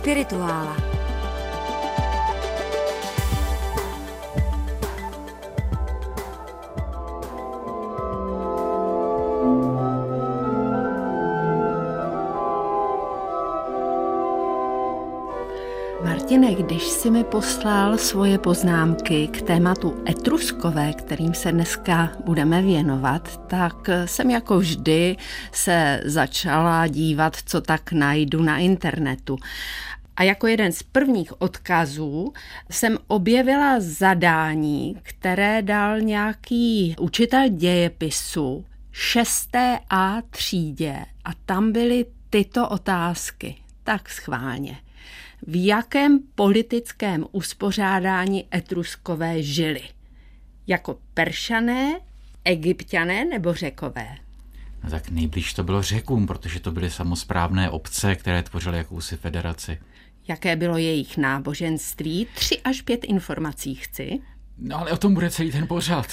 Spirituála. 0.00 0.76
Martine, 16.04 16.54
když 16.54 16.82
si 16.82 17.10
mi 17.10 17.24
poslal 17.24 17.98
svoje 17.98 18.38
poznámky 18.38 19.28
k 19.28 19.42
tématu 19.42 20.04
etruskové, 20.08 20.92
kterým 20.92 21.34
se 21.34 21.52
dneska 21.52 22.10
budeme 22.24 22.62
věnovat, 22.62 23.46
tak 23.46 23.90
jsem 24.04 24.30
jako 24.30 24.58
vždy 24.58 25.16
se 25.52 26.00
začala 26.04 26.86
dívat, 26.86 27.36
co 27.46 27.60
tak 27.60 27.92
najdu 27.92 28.42
na 28.42 28.58
internetu. 28.58 29.38
A 30.20 30.22
jako 30.22 30.46
jeden 30.46 30.72
z 30.72 30.82
prvních 30.82 31.40
odkazů 31.42 32.32
jsem 32.70 32.98
objevila 33.06 33.76
zadání, 33.78 34.96
které 35.02 35.62
dal 35.62 36.00
nějaký 36.00 36.94
učitel 36.98 37.48
dějepisu 37.48 38.64
6. 38.92 39.56
A 39.90 40.16
třídě 40.30 40.96
a 41.24 41.30
tam 41.46 41.72
byly 41.72 42.06
tyto 42.30 42.68
otázky. 42.68 43.56
Tak 43.84 44.10
schválně 44.10 44.78
v 45.46 45.66
jakém 45.66 46.18
politickém 46.34 47.24
uspořádání 47.32 48.46
etruskové 48.54 49.42
žili. 49.42 49.82
Jako 50.66 50.98
peršané, 51.14 52.00
egyptiané 52.44 53.24
nebo 53.24 53.54
řekové? 53.54 54.08
No 54.84 54.90
tak 54.90 55.10
nejblíž 55.10 55.54
to 55.54 55.64
bylo 55.64 55.82
řekům, 55.82 56.26
protože 56.26 56.60
to 56.60 56.72
byly 56.72 56.90
samozprávné 56.90 57.70
obce, 57.70 58.16
které 58.16 58.42
tvořily 58.42 58.78
jakousi 58.78 59.16
federaci. 59.16 59.78
Jaké 60.28 60.56
bylo 60.56 60.76
jejich 60.76 61.16
náboženství? 61.16 62.26
Tři 62.34 62.60
až 62.60 62.82
pět 62.82 63.04
informací 63.04 63.74
chci. 63.74 64.20
No 64.58 64.78
ale 64.78 64.92
o 64.92 64.96
tom 64.96 65.14
bude 65.14 65.30
celý 65.30 65.52
ten 65.52 65.66
pořad. 65.66 66.06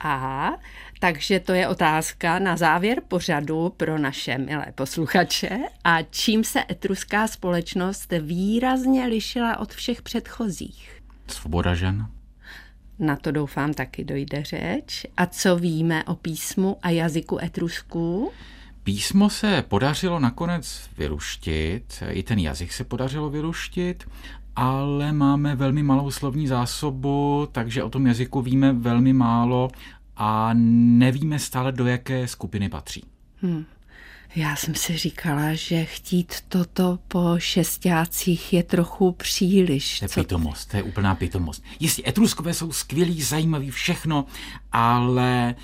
Aha, 0.00 0.58
takže 1.00 1.40
to 1.40 1.52
je 1.52 1.68
otázka 1.68 2.38
na 2.38 2.56
závěr 2.56 3.00
pořadu 3.08 3.74
pro 3.76 3.98
naše 3.98 4.38
milé 4.38 4.66
posluchače. 4.74 5.58
A 5.84 6.02
čím 6.02 6.44
se 6.44 6.64
etruská 6.70 7.26
společnost 7.26 8.12
výrazně 8.20 9.06
lišila 9.06 9.58
od 9.58 9.72
všech 9.72 10.02
předchozích? 10.02 11.02
Svoboda 11.26 11.74
žen. 11.74 12.06
Na 12.98 13.16
to 13.16 13.30
doufám 13.30 13.74
taky 13.74 14.04
dojde 14.04 14.44
řeč. 14.44 15.06
A 15.16 15.26
co 15.26 15.56
víme 15.56 16.04
o 16.04 16.14
písmu 16.14 16.76
a 16.82 16.90
jazyku 16.90 17.38
etrusků? 17.38 18.32
Písmo 18.84 19.30
se 19.30 19.64
podařilo 19.68 20.18
nakonec 20.18 20.90
vyluštit, 20.98 22.02
i 22.10 22.22
ten 22.22 22.38
jazyk 22.38 22.72
se 22.72 22.84
podařilo 22.84 23.30
vyluštit, 23.30 24.08
ale 24.56 25.12
máme 25.12 25.56
velmi 25.56 25.82
malou 25.82 26.10
slovní 26.10 26.46
zásobu, 26.46 27.48
takže 27.52 27.82
o 27.82 27.90
tom 27.90 28.06
jazyku 28.06 28.42
víme 28.42 28.72
velmi 28.72 29.12
málo 29.12 29.70
a 30.16 30.50
nevíme 30.54 31.38
stále, 31.38 31.72
do 31.72 31.86
jaké 31.86 32.28
skupiny 32.28 32.68
patří. 32.68 33.04
Hmm. 33.42 33.64
Já 34.36 34.56
jsem 34.56 34.74
si 34.74 34.96
říkala, 34.96 35.54
že 35.54 35.84
chtít 35.84 36.34
toto 36.48 36.98
po 37.08 37.34
šestácích 37.38 38.52
je 38.52 38.62
trochu 38.62 39.12
příliš. 39.12 39.98
To 39.98 40.04
je 40.04 40.08
pitomost, 40.24 40.70
to 40.70 40.76
je 40.76 40.82
úplná 40.82 41.14
pitomost. 41.14 41.64
Jestli 41.80 42.08
etruskové 42.08 42.54
jsou 42.54 42.72
skvělí, 42.72 43.22
zajímaví, 43.22 43.70
všechno, 43.70 44.24
ale 44.72 45.54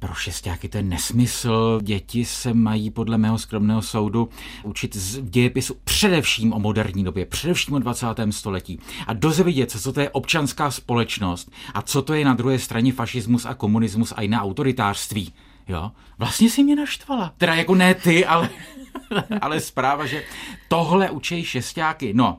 pro 0.00 0.14
šestáky 0.14 0.68
to 0.68 0.76
je 0.76 0.82
nesmysl. 0.82 1.80
Děti 1.82 2.24
se 2.24 2.54
mají 2.54 2.90
podle 2.90 3.18
mého 3.18 3.38
skromného 3.38 3.82
soudu 3.82 4.28
učit 4.62 4.94
v 4.94 5.30
dějepisu 5.30 5.76
především 5.84 6.52
o 6.52 6.58
moderní 6.58 7.04
době, 7.04 7.26
především 7.26 7.74
o 7.74 7.78
20. 7.78 8.06
století. 8.30 8.80
A 9.06 9.12
dozvědět 9.12 9.70
se, 9.70 9.80
co 9.80 9.92
to 9.92 10.00
je 10.00 10.10
občanská 10.10 10.70
společnost 10.70 11.50
a 11.74 11.82
co 11.82 12.02
to 12.02 12.14
je 12.14 12.24
na 12.24 12.34
druhé 12.34 12.58
straně 12.58 12.92
fašismus 12.92 13.46
a 13.46 13.54
komunismus 13.54 14.12
a 14.16 14.22
jiné 14.22 14.40
autoritářství. 14.40 15.32
Jo? 15.68 15.90
Vlastně 16.18 16.50
si 16.50 16.62
mě 16.62 16.76
naštvala. 16.76 17.32
Teda 17.38 17.54
jako 17.54 17.74
ne 17.74 17.94
ty, 17.94 18.26
ale, 18.26 18.50
ale 19.40 19.60
zpráva, 19.60 20.06
že 20.06 20.24
tohle 20.68 21.10
učí 21.10 21.44
šestáky. 21.44 22.12
No, 22.14 22.38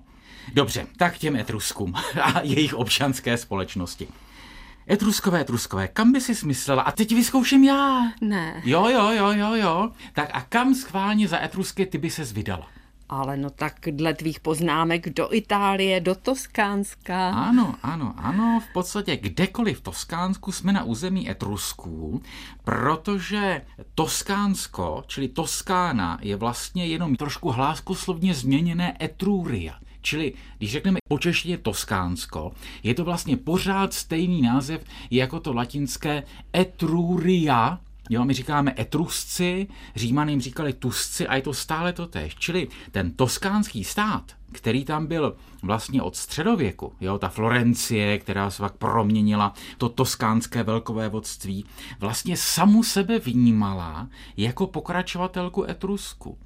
dobře, 0.54 0.88
tak 0.98 1.18
těm 1.18 1.36
etruskům 1.36 1.94
a 2.22 2.42
jejich 2.42 2.74
občanské 2.74 3.38
společnosti. 3.38 4.08
Etruskové, 4.92 5.42
etruskové, 5.42 5.88
kam 5.88 6.12
by 6.12 6.22
si 6.22 6.36
smyslela? 6.36 6.82
A 6.82 6.92
teď 6.92 7.12
vyzkouším 7.12 7.64
já. 7.64 8.12
Ne. 8.22 8.62
Jo, 8.66 8.90
jo, 8.90 9.10
jo, 9.10 9.32
jo, 9.32 9.54
jo. 9.54 9.92
Tak 10.14 10.30
a 10.34 10.42
kam 10.42 10.76
schválně 10.76 11.28
za 11.28 11.44
etrusky 11.44 11.86
ty 11.86 11.98
by 11.98 12.10
ses 12.10 12.32
vydala? 12.32 12.68
Ale 13.10 13.38
no 13.38 13.50
tak 13.50 13.74
dle 13.92 14.14
tvých 14.14 14.40
poznámek 14.40 15.10
do 15.10 15.34
Itálie, 15.34 16.00
do 16.00 16.16
Toskánska. 16.16 17.30
Ano, 17.30 17.76
ano, 17.84 18.14
ano, 18.18 18.62
v 18.70 18.74
podstatě 18.74 19.18
kdekoliv 19.18 19.80
v 19.80 19.82
Toskánsku 19.82 20.52
jsme 20.52 20.74
na 20.74 20.84
území 20.84 21.30
Etrusků, 21.30 22.22
protože 22.64 23.62
Toskánsko, 23.96 25.04
čili 25.08 25.28
Toskána, 25.28 26.20
je 26.22 26.36
vlastně 26.36 26.86
jenom 26.86 27.16
trošku 27.16 27.50
hláskoslovně 27.50 28.34
změněné 28.34 28.98
Etruria. 29.02 29.80
Čili, 30.02 30.34
když 30.58 30.72
řekneme 30.72 31.00
po 31.10 31.20
češtině 31.20 31.58
Toskánsko, 31.58 32.52
je 32.84 32.94
to 32.94 33.04
vlastně 33.04 33.38
pořád 33.38 33.94
stejný 33.94 34.42
název 34.42 34.84
jako 35.12 35.40
to 35.40 35.54
latinské 35.54 36.24
Etruria, 36.56 37.80
Jo, 38.10 38.26
my 38.26 38.34
říkáme 38.34 38.76
etrusci, 38.80 39.68
římané 39.96 40.32
jim 40.32 40.42
říkali 40.42 40.74
tusci 40.74 41.28
a 41.28 41.36
je 41.36 41.42
to 41.42 41.54
stále 41.54 41.94
to 41.94 42.08
tež. 42.08 42.36
Čili 42.36 42.68
ten 42.92 43.12
toskánský 43.12 43.84
stát, 43.84 44.36
který 44.52 44.86
tam 44.86 45.08
byl 45.08 45.36
vlastně 45.64 46.02
od 46.02 46.16
středověku, 46.16 46.94
jo, 47.02 47.18
ta 47.18 47.30
Florencie, 47.30 48.18
která 48.18 48.50
se 48.50 48.64
pak 48.64 48.78
proměnila 48.78 49.54
to 49.78 49.90
toskánské 49.90 50.64
velkové 50.64 51.10
vodství, 51.10 51.66
vlastně 52.00 52.38
samu 52.38 52.84
sebe 52.84 53.20
vnímala 53.20 54.10
jako 54.38 54.68
pokračovatelku 54.68 55.64
Etrusku. 55.64 56.38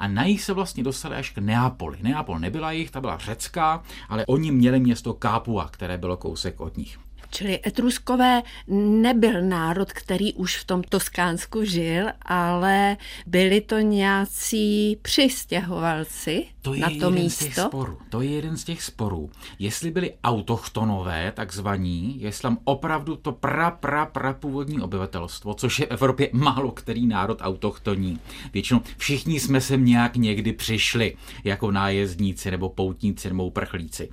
a 0.00 0.08
na 0.08 0.24
jich 0.24 0.42
se 0.42 0.52
vlastně 0.52 0.82
dostali 0.82 1.16
až 1.16 1.30
k 1.30 1.38
Neapoli. 1.38 1.98
Neapol 2.02 2.38
nebyla 2.38 2.72
jich, 2.72 2.90
ta 2.90 3.00
byla 3.00 3.18
řecká, 3.18 3.82
ale 4.08 4.26
oni 4.26 4.50
měli 4.50 4.80
město 4.80 5.14
Kápua, 5.14 5.68
které 5.68 5.98
bylo 5.98 6.16
kousek 6.16 6.60
od 6.60 6.76
nich. 6.76 7.03
Čili 7.34 7.60
Etruskové 7.66 8.42
nebyl 8.68 9.42
národ, 9.42 9.92
který 9.92 10.32
už 10.32 10.56
v 10.56 10.64
tom 10.64 10.82
Toskánsku 10.82 11.64
žil, 11.64 12.06
ale 12.22 12.96
byli 13.26 13.60
to 13.60 13.78
nějací 13.78 14.98
přistěhovalci 15.02 16.46
to 16.62 16.74
je 16.74 16.80
na 16.80 16.88
to 16.88 16.94
jeden 16.94 17.12
místo. 17.14 17.44
Z 17.44 17.46
těch 17.46 17.54
sporů. 17.54 17.98
To 18.08 18.20
je 18.20 18.30
jeden 18.30 18.56
z 18.56 18.64
těch 18.64 18.82
sporů. 18.82 19.30
Jestli 19.58 19.90
byli 19.90 20.14
autochtonové, 20.24 21.32
takzvaní, 21.36 22.22
jestli 22.22 22.42
tam 22.42 22.58
opravdu 22.64 23.16
to 23.16 23.32
pra, 23.32 23.70
pra, 23.70 24.06
pra 24.06 24.32
původní 24.32 24.80
obyvatelstvo, 24.80 25.54
což 25.54 25.78
je 25.78 25.86
v 25.86 25.90
Evropě 25.90 26.28
málo 26.32 26.70
který 26.70 27.06
národ 27.06 27.38
autochtoní. 27.40 28.18
Většinou 28.52 28.80
všichni 28.98 29.40
jsme 29.40 29.60
sem 29.60 29.84
nějak 29.84 30.16
někdy 30.16 30.52
přišli, 30.52 31.16
jako 31.44 31.70
nájezdníci 31.70 32.50
nebo 32.50 32.68
poutníci 32.68 33.28
nebo 33.28 33.46
uprchlíci 33.46 34.10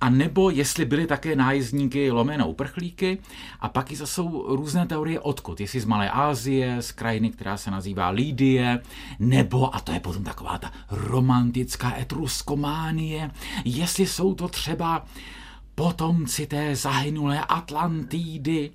a 0.00 0.10
nebo 0.10 0.50
jestli 0.50 0.84
byly 0.84 1.06
také 1.06 1.36
nájezdníky 1.36 2.10
lomeno 2.10 2.48
uprchlíky. 2.48 3.18
A 3.60 3.68
pak 3.68 3.92
i 3.92 3.96
zase 3.96 4.12
jsou 4.12 4.56
různé 4.56 4.86
teorie 4.86 5.20
odkud, 5.20 5.60
jestli 5.60 5.80
z 5.80 5.84
Malé 5.84 6.10
Asie, 6.10 6.82
z 6.82 6.92
krajiny, 6.92 7.30
která 7.30 7.56
se 7.56 7.70
nazývá 7.70 8.08
Lídie, 8.08 8.82
nebo, 9.18 9.74
a 9.74 9.80
to 9.80 9.92
je 9.92 10.00
potom 10.00 10.24
taková 10.24 10.58
ta 10.58 10.72
romantická 10.90 11.96
etruskománie, 11.96 13.30
jestli 13.64 14.06
jsou 14.06 14.34
to 14.34 14.48
třeba 14.48 15.06
potomci 15.74 16.46
té 16.46 16.76
zahynulé 16.76 17.40
Atlantídy, 17.48 18.70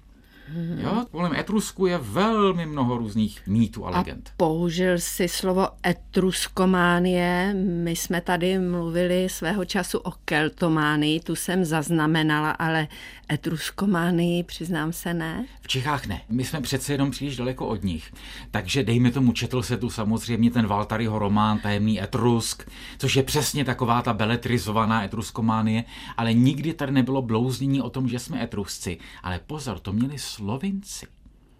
Hmm. 0.53 0.79
Jo, 0.79 1.05
kolem 1.11 1.35
Etrusku 1.35 1.85
je 1.85 1.97
velmi 1.97 2.65
mnoho 2.65 2.97
různých 2.97 3.47
mýtů 3.47 3.85
a 3.85 3.89
legend. 3.89 4.29
A 4.29 4.33
použil 4.37 4.99
si 4.99 5.27
slovo 5.27 5.67
etruskománie. 5.87 7.53
My 7.53 7.95
jsme 7.95 8.21
tady 8.21 8.59
mluvili 8.59 9.29
svého 9.29 9.65
času 9.65 9.97
o 9.97 10.11
keltománii, 10.25 11.19
tu 11.19 11.35
jsem 11.35 11.65
zaznamenala, 11.65 12.51
ale 12.51 12.87
etruskománii 13.31 14.43
přiznám 14.43 14.93
se 14.93 15.13
ne. 15.13 15.45
V 15.61 15.67
Čechách 15.67 16.07
ne. 16.07 16.21
My 16.29 16.43
jsme 16.43 16.61
přece 16.61 16.93
jenom 16.93 17.11
příliš 17.11 17.37
daleko 17.37 17.67
od 17.67 17.83
nich. 17.83 18.13
Takže 18.51 18.83
dejme 18.83 19.11
tomu, 19.11 19.31
četl 19.31 19.61
se 19.61 19.77
tu 19.77 19.89
samozřejmě 19.89 20.51
ten 20.51 20.67
Valtaryho 20.67 21.19
román 21.19 21.59
Tajemný 21.59 22.03
Etrusk, 22.03 22.69
což 22.97 23.15
je 23.15 23.23
přesně 23.23 23.65
taková 23.65 24.01
ta 24.01 24.13
beletrizovaná 24.13 25.03
etruskománie, 25.03 25.83
ale 26.17 26.33
nikdy 26.33 26.73
tady 26.73 26.91
nebylo 26.91 27.21
blouznění 27.21 27.81
o 27.81 27.89
tom, 27.89 28.07
že 28.07 28.19
jsme 28.19 28.43
etrusci. 28.43 28.97
Ale 29.23 29.39
pozor, 29.47 29.79
to 29.79 29.93
měli 29.93 30.19
Slovinci. 30.41 31.07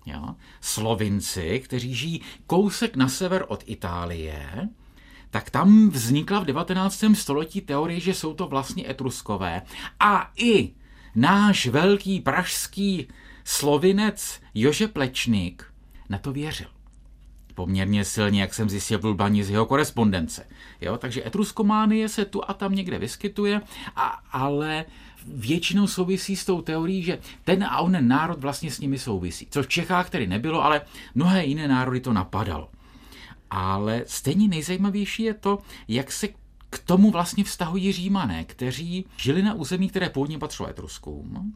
Jo? 0.06 0.36
Slovinci, 0.62 1.60
kteří 1.60 1.96
žijí 1.96 2.22
kousek 2.48 2.96
na 2.96 3.08
sever 3.08 3.46
od 3.48 3.64
Itálie, 3.66 4.70
tak 5.30 5.50
tam 5.50 5.90
vznikla 5.90 6.40
v 6.40 6.46
19. 6.46 7.04
století 7.14 7.62
teorie, 7.62 8.00
že 8.00 8.14
jsou 8.14 8.34
to 8.34 8.48
vlastně 8.48 8.90
etruskové. 8.90 9.62
A 10.00 10.32
i 10.36 10.74
náš 11.16 11.68
velký 11.68 12.20
pražský 12.20 13.08
slovinec 13.44 14.42
Jože 14.54 14.88
Plečník 14.88 15.74
na 16.10 16.18
to 16.18 16.34
věřil. 16.34 16.68
Poměrně 17.56 18.06
silně, 18.06 18.42
jak 18.42 18.54
jsem 18.54 18.70
zjistil 18.70 19.00
v 19.00 19.06
Lbani 19.06 19.44
z 19.44 19.50
jeho 19.50 19.66
korespondence. 19.66 20.48
Jo, 20.82 20.98
takže 20.98 21.26
etruskománie 21.26 22.10
se 22.10 22.26
tu 22.26 22.50
a 22.50 22.54
tam 22.54 22.76
někde 22.76 23.00
vyskytuje, 23.00 23.62
a, 23.96 24.08
ale 24.32 24.86
většinou 25.28 25.88
souvisí 25.88 26.36
s 26.36 26.46
tou 26.46 26.62
teorií, 26.62 27.04
že 27.04 27.20
ten 27.44 27.64
a 27.64 27.80
onen 27.80 28.08
národ 28.08 28.40
vlastně 28.40 28.72
s 28.72 28.80
nimi 28.80 29.00
souvisí. 29.00 29.48
Což 29.50 29.66
v 29.66 29.70
Čechách 29.70 30.10
tedy 30.10 30.28
nebylo, 30.28 30.64
ale 30.64 30.82
mnohé 31.16 31.46
jiné 31.46 31.68
národy 31.68 32.00
to 32.00 32.14
napadalo. 32.14 32.70
Ale 33.50 34.04
stejně 34.08 34.48
nejzajímavější 34.48 35.24
je 35.24 35.34
to, 35.34 35.60
jak 35.88 36.12
se 36.12 36.28
k 36.70 36.80
tomu 36.86 37.12
vlastně 37.12 37.44
vztahují 37.44 37.92
římané, 37.92 38.44
kteří 38.44 39.06
žili 39.18 39.42
na 39.42 39.54
území, 39.54 39.90
které 39.90 40.10
původně 40.10 40.40
patřilo 40.40 40.70
Etruskům. 40.70 41.54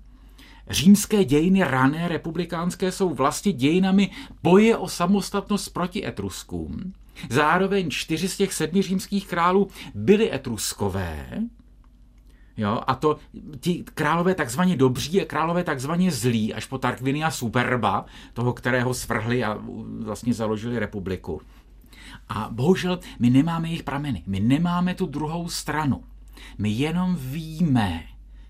Římské 0.69 1.25
dějiny 1.25 1.63
rané 1.63 2.07
republikánské 2.07 2.91
jsou 2.91 3.13
vlastně 3.13 3.51
dějinami 3.51 4.09
boje 4.43 4.77
o 4.77 4.87
samostatnost 4.87 5.73
proti 5.73 6.07
Etruskům. 6.07 6.93
Zároveň 7.29 7.89
čtyři 7.89 8.29
z 8.29 8.37
těch 8.37 8.53
sedmi 8.53 8.81
římských 8.81 9.27
králů 9.27 9.67
byli 9.95 10.33
etruskové, 10.33 11.29
Jo, 12.57 12.81
a 12.87 12.95
to 12.95 13.17
ti 13.59 13.83
králové 13.93 14.35
takzvaně 14.35 14.77
dobří 14.77 15.21
a 15.21 15.25
králové 15.25 15.63
takzvaně 15.63 16.11
zlí, 16.11 16.53
až 16.53 16.65
po 16.65 16.77
Tarquinia 16.77 17.31
Superba, 17.31 18.05
toho, 18.33 18.53
kterého 18.53 18.93
svrhli 18.93 19.43
a 19.43 19.57
vlastně 19.99 20.33
založili 20.33 20.79
republiku. 20.79 21.41
A 22.29 22.47
bohužel 22.51 22.99
my 23.19 23.29
nemáme 23.29 23.67
jejich 23.67 23.83
prameny, 23.83 24.23
my 24.27 24.39
nemáme 24.39 24.95
tu 24.95 25.05
druhou 25.05 25.49
stranu. 25.49 26.03
My 26.57 26.69
jenom 26.69 27.15
víme, 27.15 28.03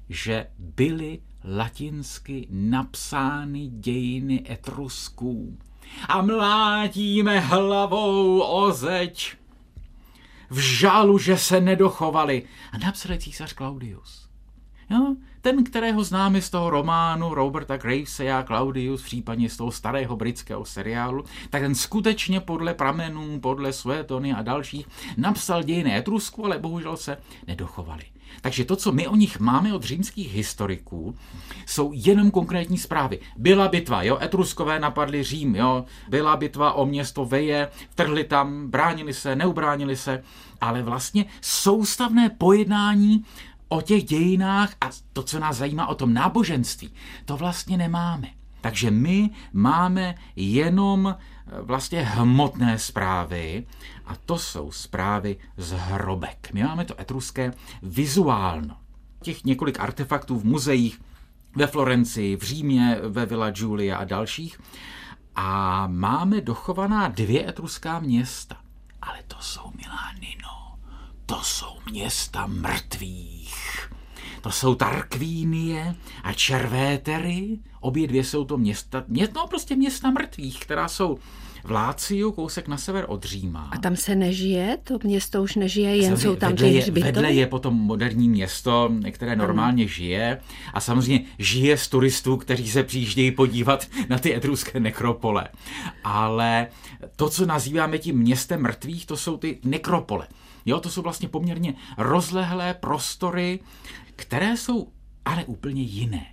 že 0.09 0.47
byly 0.59 1.19
latinsky 1.43 2.47
napsány 2.51 3.67
dějiny 3.67 4.43
Etrusků. 4.49 5.57
A 6.07 6.21
mlátíme 6.21 7.39
hlavou 7.39 8.39
o 8.39 8.71
zeď 8.71 9.35
v 10.49 10.57
žálu, 10.57 11.17
že 11.17 11.37
se 11.37 11.61
nedochovali. 11.61 12.43
A 12.71 12.77
napsal 12.77 13.17
císař 13.17 13.53
Claudius. 13.53 14.29
Jo? 14.89 15.15
Ten, 15.45 15.63
kterého 15.63 16.03
známe 16.03 16.41
z 16.41 16.49
toho 16.49 16.69
románu 16.69 17.33
Roberta 17.33 17.77
Gravese 17.77 18.31
a 18.31 18.43
Claudius, 18.43 19.01
případně 19.01 19.49
z 19.49 19.57
toho 19.57 19.71
starého 19.71 20.15
britského 20.15 20.65
seriálu, 20.65 21.23
tak 21.49 21.61
ten 21.61 21.75
skutečně 21.75 22.39
podle 22.39 22.73
pramenů, 22.73 23.39
podle 23.39 23.73
Suetony 23.73 24.33
a 24.33 24.41
dalších 24.41 24.87
napsal 25.17 25.63
dějiny 25.63 25.97
Etrusku, 25.97 26.45
ale 26.45 26.57
bohužel 26.57 26.97
se 26.97 27.17
nedochovali. 27.47 28.03
Takže 28.41 28.65
to, 28.65 28.75
co 28.75 28.91
my 28.91 29.07
o 29.07 29.15
nich 29.15 29.39
máme 29.39 29.73
od 29.73 29.83
římských 29.83 30.33
historiků, 30.33 31.15
jsou 31.65 31.91
jenom 31.93 32.31
konkrétní 32.31 32.77
zprávy. 32.77 33.19
Byla 33.37 33.67
bitva, 33.67 34.03
jo, 34.03 34.17
Etruskové 34.21 34.79
napadli 34.79 35.23
Řím, 35.23 35.55
jo, 35.55 35.85
byla 36.09 36.37
bitva 36.37 36.73
o 36.73 36.85
město 36.85 37.25
Veje, 37.25 37.69
vtrhli 37.89 38.23
tam, 38.23 38.67
bránili 38.67 39.13
se, 39.13 39.35
neubránili 39.35 39.95
se, 39.95 40.23
ale 40.61 40.83
vlastně 40.83 41.25
soustavné 41.41 42.29
pojednání 42.29 43.25
o 43.67 43.81
těch 43.81 44.03
dějinách 44.03 44.73
a 44.81 44.89
to, 45.13 45.23
co 45.23 45.39
nás 45.39 45.57
zajímá 45.57 45.87
o 45.87 45.95
tom 45.95 46.13
náboženství, 46.13 46.93
to 47.25 47.37
vlastně 47.37 47.77
nemáme. 47.77 48.27
Takže 48.61 48.91
my 48.91 49.29
máme 49.53 50.15
jenom 50.35 51.15
eh, 51.17 51.61
vlastně 51.61 52.01
hmotné 52.01 52.79
zprávy 52.79 53.67
a 54.05 54.15
to 54.15 54.37
jsou 54.37 54.71
zprávy 54.71 55.37
z 55.57 55.71
hrobek. 55.71 56.49
My 56.53 56.63
máme 56.63 56.85
to 56.85 57.01
etruské 57.01 57.53
vizuálno. 57.83 58.77
Těch 59.21 59.43
několik 59.43 59.79
artefaktů 59.79 60.39
v 60.39 60.45
muzeích 60.45 61.01
ve 61.55 61.67
Florencii, 61.67 62.35
v 62.37 62.43
Římě, 62.43 62.97
ve 63.01 63.25
Villa 63.25 63.51
Giulia 63.51 63.97
a 63.97 64.03
dalších. 64.03 64.59
A 65.35 65.87
máme 65.87 66.41
dochovaná 66.41 67.07
dvě 67.07 67.49
etruská 67.49 67.99
města. 67.99 68.57
Ale 69.01 69.23
to 69.27 69.35
jsou, 69.39 69.71
milá 69.75 70.13
Nino, 70.21 70.64
to 71.25 71.39
jsou 71.43 71.91
města 71.91 72.47
mrtvých. 72.47 73.89
To 74.41 74.51
jsou 74.51 74.75
Tarkvínie 74.75 75.95
a 76.23 76.33
Červétery. 76.33 77.59
Obě 77.79 78.07
dvě 78.07 78.23
jsou 78.23 78.45
to 78.45 78.57
města, 78.57 79.03
no 79.35 79.47
prostě 79.47 79.75
města 79.75 80.11
mrtvých, 80.11 80.59
která 80.59 80.87
jsou 80.87 81.17
v 81.63 81.71
Láciu, 81.71 82.31
kousek 82.31 82.67
na 82.67 82.77
sever 82.77 83.05
od 83.07 83.23
Říma. 83.23 83.69
A 83.71 83.77
tam 83.77 83.95
se 83.95 84.15
nežije? 84.15 84.77
To 84.83 84.99
město 85.03 85.43
už 85.43 85.55
nežije, 85.55 85.97
jen 85.97 86.17
jsou 86.17 86.35
tam 86.35 86.51
vedle 86.51 86.67
je, 86.67 86.91
vedle 86.91 87.31
je 87.31 87.47
potom 87.47 87.73
moderní 87.73 88.29
město, 88.29 88.91
které 89.11 89.35
normálně 89.35 89.83
ano. 89.83 89.89
žije 89.89 90.41
a 90.73 90.79
samozřejmě 90.79 91.25
žije 91.39 91.77
z 91.77 91.87
turistů, 91.87 92.37
kteří 92.37 92.69
se 92.69 92.83
přijíždějí 92.83 93.31
podívat 93.31 93.87
na 94.09 94.17
ty 94.19 94.35
etruské 94.35 94.79
nekropole. 94.79 95.47
Ale 96.03 96.67
to, 97.15 97.29
co 97.29 97.45
nazýváme 97.45 97.97
tím 97.97 98.17
městem 98.17 98.61
mrtvých, 98.61 99.05
to 99.05 99.17
jsou 99.17 99.37
ty 99.37 99.57
nekropole. 99.63 100.27
Jo, 100.65 100.79
to 100.79 100.89
jsou 100.89 101.01
vlastně 101.01 101.29
poměrně 101.29 101.73
rozlehlé 101.97 102.73
prostory, 102.73 103.59
které 104.15 104.57
jsou 104.57 104.91
ale 105.25 105.45
úplně 105.45 105.81
jiné. 105.81 106.25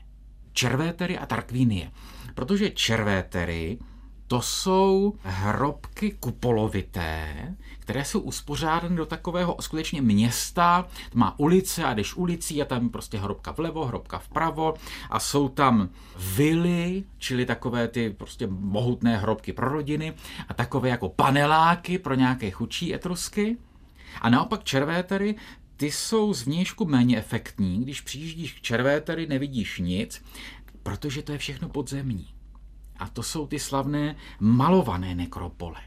Červétery 0.52 1.18
a 1.18 1.26
Tarkvínie. 1.26 1.90
Protože 2.34 2.70
červétery 2.70 3.78
to 4.26 4.42
jsou 4.42 5.14
hrobky 5.22 6.10
kupolovité, 6.10 7.54
které 7.78 8.04
jsou 8.04 8.20
uspořádány 8.20 8.96
do 8.96 9.06
takového 9.06 9.56
skutečně 9.60 10.02
města. 10.02 10.88
Má 11.14 11.38
ulice 11.38 11.84
a 11.84 11.94
jdeš 11.94 12.14
ulicí 12.14 12.62
a 12.62 12.64
tam 12.64 12.88
prostě 12.88 13.18
hrobka 13.18 13.52
vlevo, 13.52 13.86
hrobka 13.86 14.18
vpravo 14.18 14.74
a 15.10 15.18
jsou 15.18 15.48
tam 15.48 15.88
vily, 16.16 17.04
čili 17.18 17.46
takové 17.46 17.88
ty 17.88 18.10
prostě 18.10 18.46
mohutné 18.46 19.16
hrobky 19.16 19.52
pro 19.52 19.68
rodiny 19.68 20.14
a 20.48 20.54
takové 20.54 20.88
jako 20.88 21.08
paneláky 21.08 21.98
pro 21.98 22.14
nějaké 22.14 22.50
chudší 22.50 22.94
etrusky. 22.94 23.56
A 24.20 24.30
naopak 24.30 24.64
červétery, 24.64 25.34
ty 25.76 25.90
jsou 25.90 26.34
zvnějšku 26.34 26.84
méně 26.84 27.18
efektní. 27.18 27.82
Když 27.82 28.00
přijíždíš 28.00 28.52
k 28.52 28.60
červétery, 28.60 29.26
nevidíš 29.26 29.78
nic, 29.78 30.24
protože 30.82 31.22
to 31.22 31.32
je 31.32 31.38
všechno 31.38 31.68
podzemní. 31.68 32.26
A 32.98 33.08
to 33.08 33.22
jsou 33.22 33.46
ty 33.46 33.58
slavné 33.58 34.16
malované 34.40 35.14
nekropole. 35.14 35.80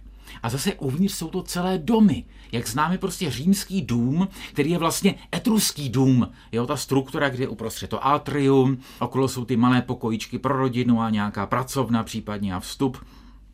A 0.44 0.50
zase 0.50 0.74
uvnitř 0.74 1.16
jsou 1.16 1.28
to 1.28 1.44
celé 1.44 1.78
domy. 1.78 2.26
Jak 2.52 2.68
známe 2.68 2.98
prostě 2.98 3.32
římský 3.32 3.82
dům, 3.82 4.28
který 4.50 4.72
je 4.72 4.78
vlastně 4.78 5.16
etruský 5.36 5.90
dům. 5.90 6.32
Jo, 6.52 6.66
ta 6.66 6.78
struktura, 6.78 7.30
kde 7.30 7.44
je 7.44 7.48
uprostřed 7.48 7.90
to 7.90 8.06
atrium, 8.06 8.78
okolo 9.00 9.28
jsou 9.28 9.46
ty 9.46 9.58
malé 9.58 9.82
pokojičky 9.82 10.40
pro 10.40 10.58
rodinu 10.58 11.02
a 11.02 11.10
nějaká 11.10 11.46
pracovna 11.46 12.04
případně 12.04 12.56
a 12.56 12.60
vstup. 12.60 13.06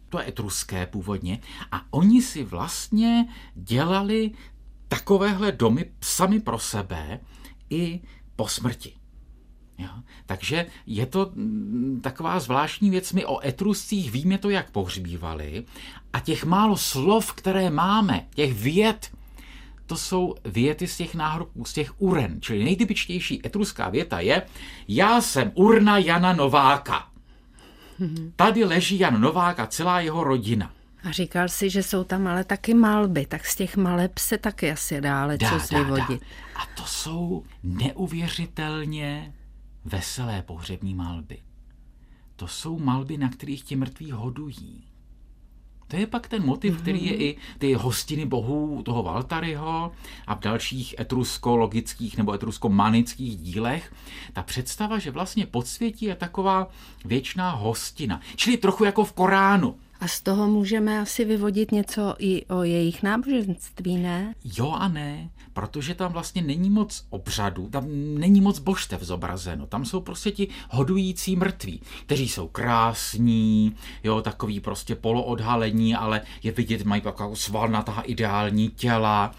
To 0.09 0.19
je 0.19 0.27
etruské 0.27 0.85
původně. 0.85 1.39
A 1.71 1.81
oni 1.91 2.21
si 2.21 2.43
vlastně 2.43 3.27
dělali 3.55 4.31
takovéhle 4.91 5.51
domy 5.51 5.91
sami 6.01 6.39
pro 6.39 6.59
sebe 6.59 7.19
i 7.69 7.99
po 8.35 8.47
smrti. 8.47 8.93
Jo? 9.77 9.89
Takže 10.25 10.65
je 10.85 11.05
to 11.05 11.31
mm, 11.33 11.99
taková 12.03 12.39
zvláštní 12.39 12.89
věc. 12.89 13.13
My 13.13 13.25
o 13.25 13.47
etruscích 13.47 14.11
víme 14.11 14.37
to, 14.37 14.49
jak 14.49 14.71
pohřbívali 14.71 15.65
a 16.13 16.19
těch 16.19 16.45
málo 16.45 16.77
slov, 16.77 17.33
které 17.33 17.69
máme, 17.69 18.27
těch 18.35 18.53
věd, 18.53 19.11
to 19.85 19.97
jsou 19.97 20.35
věty 20.45 20.87
z 20.87 20.97
těch 20.97 21.15
náhrobků, 21.15 21.65
z 21.65 21.73
těch 21.73 22.01
uren. 22.01 22.41
Čili 22.41 22.63
nejtypičtější 22.63 23.45
etruská 23.45 23.89
věta 23.89 24.19
je 24.19 24.41
Já 24.87 25.21
jsem 25.21 25.51
urna 25.55 25.97
Jana 25.97 26.33
Nováka. 26.33 27.07
Tady 28.35 28.63
leží 28.63 28.99
Jan 28.99 29.21
Novák 29.21 29.59
a 29.59 29.67
celá 29.67 29.99
jeho 29.99 30.23
rodina. 30.23 30.71
A 31.03 31.11
říkal 31.11 31.49
si, 31.49 31.69
že 31.69 31.83
jsou 31.83 32.03
tam 32.03 32.27
ale 32.27 32.43
taky 32.43 32.73
malby, 32.73 33.25
tak 33.25 33.45
z 33.45 33.55
těch 33.55 33.77
maleb 33.77 34.17
se 34.17 34.37
taky 34.37 34.71
asi 34.71 35.01
dále 35.01 35.37
dá, 35.37 35.59
co 35.59 35.75
vyvodit. 35.75 36.21
A 36.55 36.65
to 36.75 36.83
jsou 36.85 37.43
neuvěřitelně 37.63 39.33
veselé 39.85 40.41
pohřební 40.41 40.95
malby. 40.95 41.37
to 42.35 42.47
jsou 42.47 42.79
malby, 42.79 43.17
na 43.17 43.29
kterých 43.29 43.63
ti 43.63 43.75
mrtví 43.75 44.11
hodují. 44.11 44.83
To 45.87 45.97
je 45.97 46.07
pak 46.07 46.27
ten 46.27 46.45
motiv, 46.45 46.73
mm-hmm. 46.73 46.81
který 46.81 47.05
je 47.05 47.17
i 47.17 47.37
ty 47.57 47.73
hostiny 47.73 48.25
bohů 48.25 48.81
toho 48.83 49.03
Valtaryho 49.03 49.91
a 50.27 50.35
v 50.35 50.39
dalších 50.39 50.95
etruskologických 50.99 52.17
nebo 52.17 52.33
etrusko-manických 52.33 53.37
dílech. 53.37 53.93
Ta 54.33 54.43
představa, 54.43 54.99
že 54.99 55.11
vlastně 55.11 55.45
podsvětí 55.45 56.05
je 56.05 56.15
taková 56.15 56.67
věčná 57.05 57.51
hostina. 57.51 58.21
Čili 58.35 58.57
trochu 58.57 58.83
jako 58.83 59.05
v 59.05 59.13
Koránu. 59.13 59.75
A 60.01 60.07
z 60.07 60.21
toho 60.21 60.47
můžeme 60.47 60.99
asi 60.99 61.25
vyvodit 61.25 61.71
něco 61.71 62.15
i 62.19 62.45
o 62.45 62.63
jejich 62.63 63.03
náboženství, 63.03 63.97
ne? 63.97 64.35
Jo 64.57 64.71
a 64.71 64.87
ne, 64.87 65.29
protože 65.53 65.95
tam 65.95 66.11
vlastně 66.11 66.41
není 66.41 66.69
moc 66.69 67.05
obřadu, 67.09 67.69
tam 67.69 67.85
není 68.19 68.41
moc 68.41 68.59
božstev 68.59 69.01
zobrazeno. 69.01 69.67
Tam 69.67 69.85
jsou 69.85 70.01
prostě 70.01 70.31
ti 70.31 70.47
hodující 70.69 71.35
mrtví, 71.35 71.81
kteří 72.05 72.29
jsou 72.29 72.47
krásní, 72.47 73.75
jo, 74.03 74.21
takový 74.21 74.59
prostě 74.59 74.95
poloodhalení, 74.95 75.95
ale 75.95 76.21
je 76.43 76.51
vidět, 76.51 76.83
mají 76.83 77.01
takovou 77.01 77.35
svalnatá 77.35 78.01
ideální 78.01 78.69
těla 78.69 79.35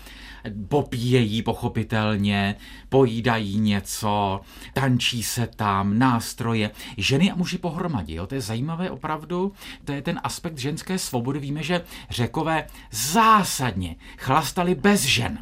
popíjejí 0.69 1.43
pochopitelně, 1.43 2.57
pojídají 2.89 3.61
něco, 3.61 4.41
tančí 4.73 5.23
se 5.23 5.47
tam, 5.47 5.99
nástroje. 5.99 6.71
Ženy 6.97 7.31
a 7.31 7.35
muži 7.35 7.59
pohromadě, 7.59 8.15
jo? 8.15 8.27
to 8.27 8.35
je 8.35 8.41
zajímavé 8.41 8.91
opravdu, 8.91 9.53
to 9.85 9.93
je 9.93 10.03
ten 10.03 10.21
aspekt 10.25 10.59
ženské 10.59 10.99
svobody. 10.99 11.39
Víme, 11.39 11.63
že 11.63 11.83
řekové 12.11 12.67
zásadně 12.91 13.97
chlastali 14.19 14.75
bez 14.75 15.03
žen 15.03 15.39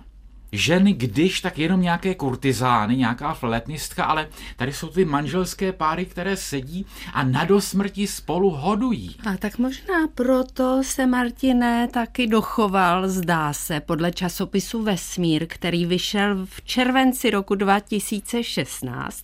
ženy, 0.53 0.93
když 0.93 1.41
tak 1.41 1.59
jenom 1.59 1.83
nějaké 1.83 2.15
kurtizány, 2.15 2.97
nějaká 2.97 3.35
fletnistka, 3.35 4.05
ale 4.05 4.29
tady 4.57 4.73
jsou 4.73 4.89
ty 4.89 5.05
manželské 5.05 5.73
páry, 5.73 6.07
které 6.07 6.37
sedí 6.37 6.87
a 7.13 7.25
na 7.25 7.45
dosmrti 7.45 8.07
spolu 8.07 8.51
hodují. 8.51 9.17
A 9.27 9.37
tak 9.37 9.59
možná 9.59 10.09
proto 10.15 10.83
se 10.83 11.07
Martine 11.07 11.89
taky 11.89 12.27
dochoval, 12.27 13.09
zdá 13.09 13.53
se, 13.53 13.81
podle 13.81 14.13
časopisu 14.13 14.83
Vesmír, 14.83 15.47
který 15.47 15.87
vyšel 15.87 16.47
v 16.47 16.63
červenci 16.63 17.31
roku 17.31 17.55
2016, 17.55 19.23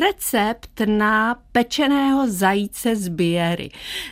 recept 0.00 0.80
na 0.86 1.36
pečeného 1.52 2.30
zajíce 2.30 2.96
z 2.96 3.08
Biery, 3.08 3.70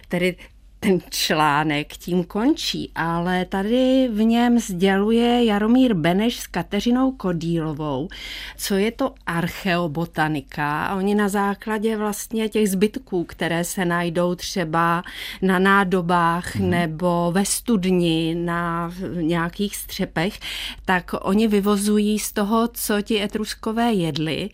tedy 0.08 0.36
ten 0.80 0.99
článek 1.11 1.97
tím 1.97 2.25
končí, 2.25 2.90
ale 2.94 3.44
tady 3.44 4.08
v 4.12 4.23
něm 4.23 4.58
sděluje 4.58 5.44
Jaromír 5.44 5.94
Beneš 5.94 6.40
s 6.40 6.47
Kateřinou 6.47 7.12
Kodílovou, 7.12 8.08
co 8.56 8.75
je 8.75 8.92
to 8.92 9.14
archeobotanika 9.26 10.87
a 10.87 10.97
oni 10.97 11.14
na 11.14 11.28
základě 11.28 11.97
vlastně 11.97 12.49
těch 12.49 12.70
zbytků, 12.70 13.25
které 13.25 13.64
se 13.64 13.85
najdou 13.85 14.35
třeba 14.35 15.02
na 15.42 15.58
nádobách 15.58 16.56
hmm. 16.56 16.70
nebo 16.70 17.30
ve 17.32 17.44
studni, 17.44 18.35
na 18.35 18.92
nějakých 19.20 19.76
střepech, 19.76 20.38
tak 20.85 21.11
oni 21.20 21.49
vyvozují 21.49 22.18
z 22.18 22.32
toho, 22.32 22.68
co 22.73 23.02
ti 23.02 23.23
etruskové 23.23 23.92
jedli 23.92 24.50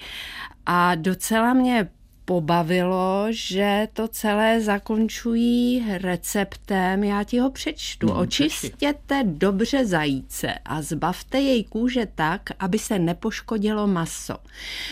a 0.67 0.95
docela 0.95 1.55
mě 1.55 1.89
pobavilo, 2.25 3.27
že 3.31 3.89
to 3.93 4.09
celé 4.09 4.61
zakončují 4.61 5.85
receptem, 5.99 7.05
já 7.05 7.25
ti 7.25 7.39
ho 7.39 7.51
přečtu. 7.51 8.07
No, 8.07 8.21
Očistěte 8.21 9.23
dobře 9.27 9.87
zajíce 9.87 10.55
a 10.65 10.83
zbavte 10.83 11.41
jej 11.41 11.65
kůže 11.65 12.07
tak, 12.15 12.43
aby 12.59 12.79
se 12.79 12.99
nepoškodilo 12.99 13.87
maso. 13.87 14.37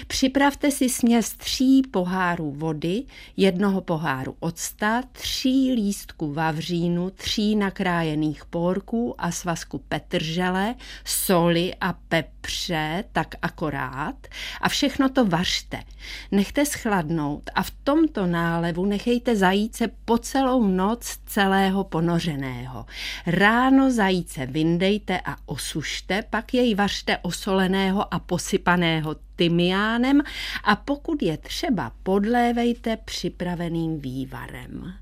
Připravte 0.06 0.70
si 0.70 0.88
směs 0.88 1.34
tří 1.34 1.82
pohárů 1.90 2.52
vody, 2.52 3.04
jednoho 3.36 3.80
poháru 3.80 4.36
octa, 4.40 5.02
tří 5.12 5.72
lístků 5.72 6.32
vavřínu, 6.32 7.10
tří 7.10 7.56
nakrájených 7.56 8.44
porků 8.44 9.14
a 9.18 9.30
svazku 9.30 9.78
petržele, 9.78 10.74
soli 11.04 11.74
a 11.80 11.92
pepře, 11.92 13.04
tak 13.12 13.34
akorát 13.42 14.26
a 14.60 14.68
všechno 14.68 15.08
to 15.08 15.24
vařte. 15.24 15.82
Nechte 16.30 16.66
schladnout 16.66 17.21
vyschnout 17.22 17.50
a 17.54 17.62
v 17.62 17.70
tomto 17.84 18.26
nálevu 18.26 18.84
nechejte 18.84 19.36
zajíce 19.36 19.88
po 20.04 20.18
celou 20.18 20.66
noc 20.66 21.18
celého 21.26 21.84
ponořeného. 21.84 22.86
Ráno 23.26 23.90
zajíce 23.90 24.46
vyndejte 24.46 25.20
a 25.24 25.36
osušte, 25.46 26.22
pak 26.30 26.54
jej 26.54 26.74
vařte 26.74 27.18
osoleného 27.18 28.14
a 28.14 28.18
posypaného 28.18 29.16
tymiánem 29.36 30.22
a 30.64 30.76
pokud 30.76 31.22
je 31.22 31.36
třeba, 31.36 31.92
podlévejte 32.02 32.96
připraveným 32.96 34.00
vývarem 34.00 34.92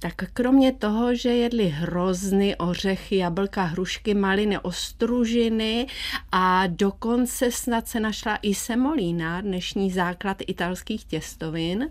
tak 0.00 0.14
kromě 0.32 0.72
toho, 0.72 1.14
že 1.14 1.28
jedli 1.28 1.68
hrozny, 1.68 2.56
ořechy, 2.56 3.16
jablka, 3.16 3.64
hrušky, 3.64 4.14
maliny, 4.14 4.58
ostružiny 4.58 5.86
a 6.32 6.66
dokonce 6.66 7.52
snad 7.52 7.88
se 7.88 8.00
našla 8.00 8.36
i 8.42 8.54
semolína, 8.54 9.40
dnešní 9.40 9.90
základ 9.90 10.36
italských 10.46 11.04
těstovin, 11.04 11.90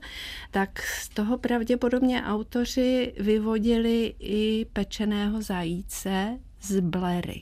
tak 0.52 0.82
z 0.82 1.10
toho 1.10 1.38
pravděpodobně 1.38 2.24
autoři 2.24 3.14
vyvodili 3.20 4.16
i 4.20 4.66
pečeného 4.74 5.42
zajíce 5.42 6.40
z 6.62 6.80
blery. 6.80 7.42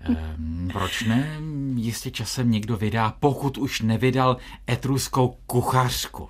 Ehm, 0.00 0.68
proč 0.72 1.02
ne? 1.02 1.38
Jistě 1.74 2.10
časem 2.10 2.50
někdo 2.50 2.76
vydá, 2.76 3.14
pokud 3.20 3.58
už 3.58 3.80
nevydal 3.80 4.36
etruskou 4.70 5.36
kuchařku. 5.46 6.28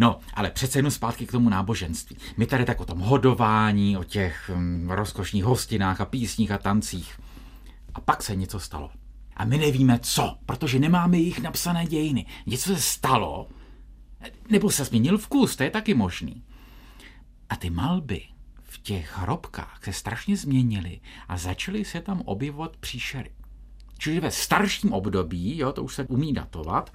No, 0.00 0.18
ale 0.34 0.50
přece 0.50 0.78
jenom 0.78 0.90
zpátky 0.90 1.26
k 1.26 1.32
tomu 1.32 1.48
náboženství. 1.48 2.16
My 2.36 2.46
tady 2.46 2.64
tak 2.64 2.80
o 2.80 2.84
tom 2.84 2.98
hodování, 2.98 3.96
o 3.96 4.04
těch 4.04 4.50
rozkošných 4.86 5.44
hostinách 5.44 6.00
a 6.00 6.04
písních 6.04 6.50
a 6.50 6.58
tancích. 6.58 7.20
A 7.94 8.00
pak 8.00 8.22
se 8.22 8.36
něco 8.36 8.60
stalo. 8.60 8.90
A 9.36 9.44
my 9.44 9.58
nevíme 9.58 9.98
co, 9.98 10.36
protože 10.46 10.78
nemáme 10.78 11.18
jich 11.18 11.40
napsané 11.40 11.86
dějiny. 11.86 12.26
Něco 12.46 12.74
se 12.74 12.80
stalo, 12.80 13.48
nebo 14.50 14.70
se 14.70 14.84
změnil 14.84 15.18
vkus, 15.18 15.56
to 15.56 15.62
je 15.62 15.70
taky 15.70 15.94
možný. 15.94 16.44
A 17.48 17.56
ty 17.56 17.70
malby 17.70 18.22
v 18.62 18.78
těch 18.78 19.18
hrobkách 19.18 19.80
se 19.84 19.92
strašně 19.92 20.36
změnily 20.36 21.00
a 21.28 21.36
začaly 21.36 21.84
se 21.84 22.00
tam 22.00 22.20
objevovat 22.20 22.76
příšery. 22.76 23.30
Čili 23.98 24.20
ve 24.20 24.30
starším 24.30 24.92
období, 24.92 25.58
jo, 25.58 25.72
to 25.72 25.84
už 25.84 25.94
se 25.94 26.04
umí 26.04 26.32
datovat, 26.32 26.90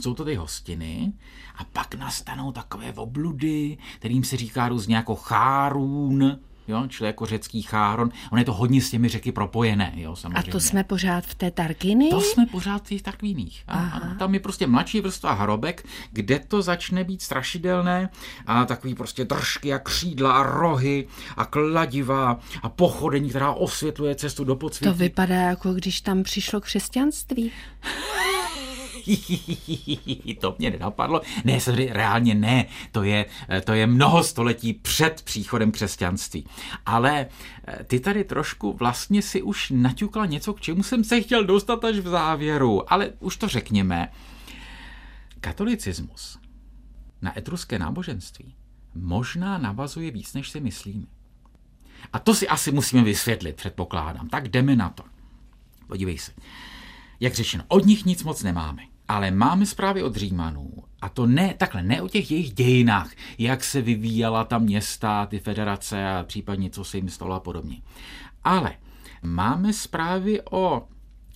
jsou 0.00 0.14
to 0.14 0.24
ty 0.24 0.34
hostiny 0.34 1.12
a 1.56 1.64
pak 1.64 1.94
nastanou 1.94 2.52
takové 2.52 2.92
obludy, 2.92 3.78
kterým 3.98 4.24
se 4.24 4.36
říká 4.36 4.68
různě 4.68 4.96
jako 4.96 5.14
chárůn, 5.14 6.38
jo, 6.68 6.86
čili 6.88 7.06
jako 7.06 7.26
řecký 7.26 7.62
cháron. 7.62 8.10
On 8.32 8.38
je 8.38 8.44
to 8.44 8.52
hodně 8.52 8.80
s 8.80 8.90
těmi 8.90 9.08
řeky 9.08 9.32
propojené, 9.32 9.92
jo, 9.96 10.16
samozřejmě. 10.16 10.50
A 10.50 10.52
to 10.52 10.60
jsme 10.60 10.84
pořád 10.84 11.24
v 11.26 11.34
té 11.34 11.50
Tarkiny? 11.50 12.10
To 12.10 12.20
jsme 12.20 12.46
pořád 12.46 12.84
v 12.84 12.88
těch 12.88 13.02
Tarkiných. 13.02 13.62
A, 13.68 14.00
tam 14.18 14.34
je 14.34 14.40
prostě 14.40 14.66
mladší 14.66 15.00
vrstva 15.00 15.32
hrobek, 15.32 15.86
kde 16.12 16.38
to 16.38 16.62
začne 16.62 17.04
být 17.04 17.22
strašidelné 17.22 18.08
a 18.46 18.64
takový 18.64 18.94
prostě 18.94 19.24
držky 19.24 19.72
a 19.72 19.78
křídla 19.78 20.32
a 20.32 20.42
rohy 20.42 21.06
a 21.36 21.44
kladiva 21.44 22.40
a 22.62 22.68
pochodení, 22.68 23.30
která 23.30 23.52
osvětluje 23.52 24.14
cestu 24.14 24.44
do 24.44 24.56
podsvětí. 24.56 24.92
To 24.92 24.98
vypadá 24.98 25.34
jako 25.34 25.74
když 25.74 26.00
tam 26.00 26.22
přišlo 26.22 26.60
křesťanství. 26.60 27.52
to 30.40 30.56
mě 30.58 30.70
nenapadlo. 30.70 31.20
Ne, 31.44 31.60
samozřejmě 31.60 31.92
reálně 31.92 32.34
ne. 32.34 32.66
To 32.92 33.02
je, 33.02 33.26
to 33.64 33.72
je 33.72 33.86
mnoho 33.86 34.24
století 34.24 34.72
před 34.72 35.22
příchodem 35.22 35.72
křesťanství. 35.72 36.46
Ale 36.86 37.26
eh, 37.66 37.84
ty 37.84 38.00
tady 38.00 38.24
trošku 38.24 38.72
vlastně 38.72 39.22
si 39.22 39.42
už 39.42 39.72
naťukla 39.74 40.26
něco, 40.26 40.54
k 40.54 40.60
čemu 40.60 40.82
jsem 40.82 41.04
se 41.04 41.20
chtěl 41.20 41.44
dostat 41.44 41.84
až 41.84 41.96
v 41.96 42.08
závěru. 42.08 42.92
Ale 42.92 43.10
už 43.20 43.36
to 43.36 43.48
řekněme. 43.48 44.12
Katolicismus 45.40 46.38
na 47.22 47.38
etruské 47.38 47.78
náboženství 47.78 48.54
možná 48.94 49.58
navazuje 49.58 50.10
víc, 50.10 50.34
než 50.34 50.50
si 50.50 50.60
myslíme. 50.60 51.06
A 52.12 52.18
to 52.18 52.34
si 52.34 52.48
asi 52.48 52.72
musíme 52.72 53.02
vysvětlit, 53.02 53.56
předpokládám. 53.56 54.28
Tak 54.28 54.48
jdeme 54.48 54.76
na 54.76 54.90
to. 54.90 55.02
Podívej 55.86 56.18
se. 56.18 56.32
Jak 57.20 57.34
řečeno, 57.34 57.64
od 57.68 57.86
nich 57.86 58.04
nic 58.04 58.24
moc 58.24 58.42
nemáme. 58.42 58.82
Ale 59.08 59.30
máme 59.30 59.66
zprávy 59.66 60.02
od 60.02 60.16
Římanů, 60.16 60.70
a 61.00 61.08
to 61.08 61.26
ne, 61.26 61.54
takhle, 61.58 61.82
ne 61.82 62.02
o 62.02 62.08
těch 62.08 62.30
jejich 62.30 62.52
dějinách, 62.52 63.10
jak 63.38 63.64
se 63.64 63.82
vyvíjela 63.82 64.44
ta 64.44 64.58
města, 64.58 65.26
ty 65.26 65.38
federace 65.38 66.08
a 66.08 66.24
případně 66.24 66.70
co 66.70 66.84
se 66.84 66.96
jim 66.96 67.08
stalo 67.08 67.34
a 67.34 67.40
podobně. 67.40 67.82
Ale 68.44 68.72
máme 69.22 69.72
zprávy 69.72 70.40
o 70.50 70.88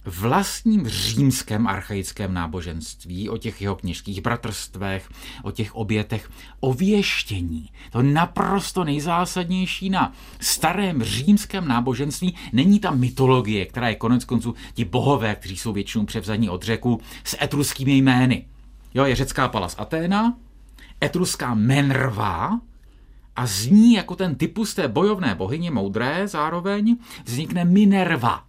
vlastním 0.05 0.89
římském 0.89 1.67
archaickém 1.67 2.35
náboženství, 2.35 3.29
o 3.29 3.37
těch 3.37 3.63
jeho 3.63 3.77
kněžských 3.77 4.21
bratrstvech, 4.21 5.09
o 5.43 5.51
těch 5.51 5.75
obětech, 5.75 6.31
o 6.61 6.73
věštění. 6.73 7.69
To 7.93 8.03
naprosto 8.03 8.85
nejzásadnější 8.85 9.91
na 9.91 10.13
starém 10.41 11.03
římském 11.03 11.69
náboženství 11.69 12.35
není 12.53 12.81
ta 12.81 12.91
mytologie, 12.91 13.67
která 13.67 13.89
je 13.89 13.95
konec 13.95 14.25
konců 14.25 14.55
ti 14.75 14.85
bohové, 14.85 15.35
kteří 15.35 15.57
jsou 15.57 15.73
většinou 15.73 16.05
převzaní 16.05 16.49
od 16.49 16.63
řeku 16.63 17.01
s 17.25 17.37
etruskými 17.43 17.97
jmény. 17.97 18.47
Jo, 18.95 19.05
je 19.05 19.17
řecká 19.17 19.49
palas 19.49 19.75
Aténa, 19.79 20.35
etruská 21.05 21.55
Menrva, 21.55 22.61
a 23.37 23.47
z 23.47 23.67
ní 23.67 23.95
jako 23.95 24.17
ten 24.17 24.35
typus 24.35 24.75
té 24.75 24.89
bojovné 24.89 25.35
bohyně 25.35 25.71
moudré 25.71 26.29
zároveň 26.29 26.97
vznikne 27.25 27.65
Minerva. 27.65 28.45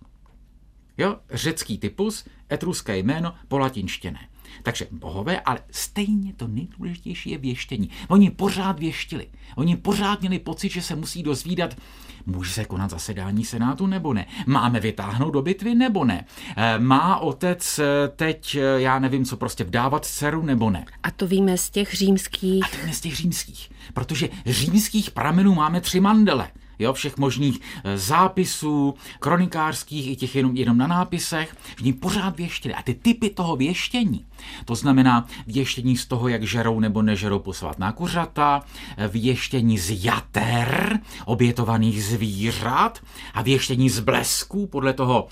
Jo, 0.98 1.18
řecký 1.32 1.78
typus, 1.78 2.26
etruské 2.52 2.98
jméno 2.98 3.34
po 3.48 3.58
latinštině. 3.58 4.20
Takže 4.64 4.88
bohové, 4.92 5.40
ale 5.40 5.60
stejně 5.72 6.34
to 6.34 6.48
nejdůležitější 6.48 7.30
je 7.30 7.38
věštění. 7.38 7.90
Oni 8.08 8.32
pořád 8.32 8.80
věštili. 8.80 9.28
Oni 9.56 9.78
pořád 9.78 10.20
měli 10.20 10.40
pocit, 10.40 10.70
že 10.70 10.82
se 10.82 10.96
musí 10.96 11.24
dozvídat, 11.24 11.78
může 12.26 12.54
se 12.54 12.66
konat 12.66 12.90
zasedání 12.90 13.46
senátu 13.46 13.88
nebo 13.88 14.14
ne. 14.14 14.26
Máme 14.46 14.80
vytáhnout 14.80 15.32
do 15.32 15.42
bitvy 15.42 15.76
nebo 15.76 16.06
ne. 16.06 16.26
Eh, 16.58 16.80
má 16.80 17.18
otec 17.18 17.80
eh, 17.80 18.08
teď, 18.16 18.56
eh, 18.56 18.82
já 18.82 19.00
nevím 19.00 19.26
co, 19.26 19.38
prostě 19.38 19.64
vdávat 19.64 20.06
dceru 20.06 20.42
nebo 20.42 20.70
ne. 20.70 20.86
A 21.04 21.12
to 21.12 21.28
víme 21.28 21.58
z 21.58 21.70
těch 21.70 21.94
římských. 21.94 22.64
A 22.66 22.68
to 22.68 22.78
víme 22.78 22.94
z 22.94 23.02
těch 23.02 23.16
římských. 23.16 23.70
Protože 23.94 24.30
římských 24.46 25.12
pramenů 25.12 25.56
máme 25.56 25.82
tři 25.82 26.00
mandele 26.00 26.50
jo, 26.80 26.94
všech 26.94 27.18
možných 27.18 27.60
eh, 27.84 27.98
zápisů, 27.98 28.96
kronikářských 29.20 30.12
i 30.12 30.16
těch 30.16 30.36
jenom, 30.36 30.56
jenom 30.56 30.78
na 30.78 30.88
nápisech, 30.88 31.56
že 31.78 31.86
ní 31.86 31.94
pořád 31.94 32.38
věštili. 32.38 32.74
A 32.74 32.82
ty 32.82 32.94
typy 32.94 33.30
toho 33.30 33.56
věštění, 33.56 34.26
to 34.66 34.76
znamená 34.76 35.28
věštění 35.48 35.98
z 35.98 36.06
toho, 36.06 36.28
jak 36.28 36.44
žerou 36.44 36.80
nebo 36.80 37.02
nežerou 37.02 37.40
posvátná 37.40 37.92
kuřata, 37.92 38.62
eh, 38.98 39.08
věštění 39.08 39.78
z 39.78 40.06
jater, 40.06 41.00
obětovaných 41.26 42.04
zvířat 42.04 43.00
a 43.34 43.42
věštění 43.42 43.90
z 43.90 44.00
blesků, 44.00 44.68
podle 44.68 44.94
toho, 44.94 45.28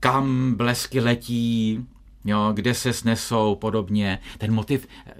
kam 0.00 0.54
blesky 0.54 1.00
letí, 1.00 1.86
jo, 2.24 2.52
kde 2.54 2.74
se 2.74 2.92
snesou 2.92 3.54
podobně. 3.54 4.18
Ten 4.38 4.54
motiv 4.54 4.86
eh, 5.06 5.12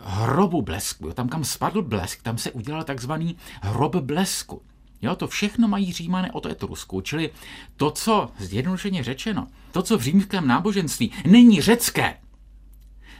hrobu 0.00 0.62
blesku, 0.62 1.12
tam 1.12 1.28
kam 1.28 1.44
spadl 1.44 1.82
blesk, 1.82 2.22
tam 2.22 2.38
se 2.38 2.50
udělal 2.50 2.84
takzvaný 2.84 3.36
hrob 3.62 3.96
blesku. 3.96 4.62
Jo, 5.02 5.16
to 5.16 5.28
všechno 5.28 5.68
mají 5.68 5.92
římané 5.92 6.32
od 6.32 6.46
Etrusku, 6.46 7.00
čili 7.00 7.30
to, 7.76 7.90
co 7.90 8.30
zjednodušeně 8.38 9.04
řečeno, 9.04 9.46
to, 9.72 9.82
co 9.82 9.98
v 9.98 10.02
římském 10.02 10.46
náboženství 10.46 11.12
není 11.26 11.60
řecké, 11.60 12.16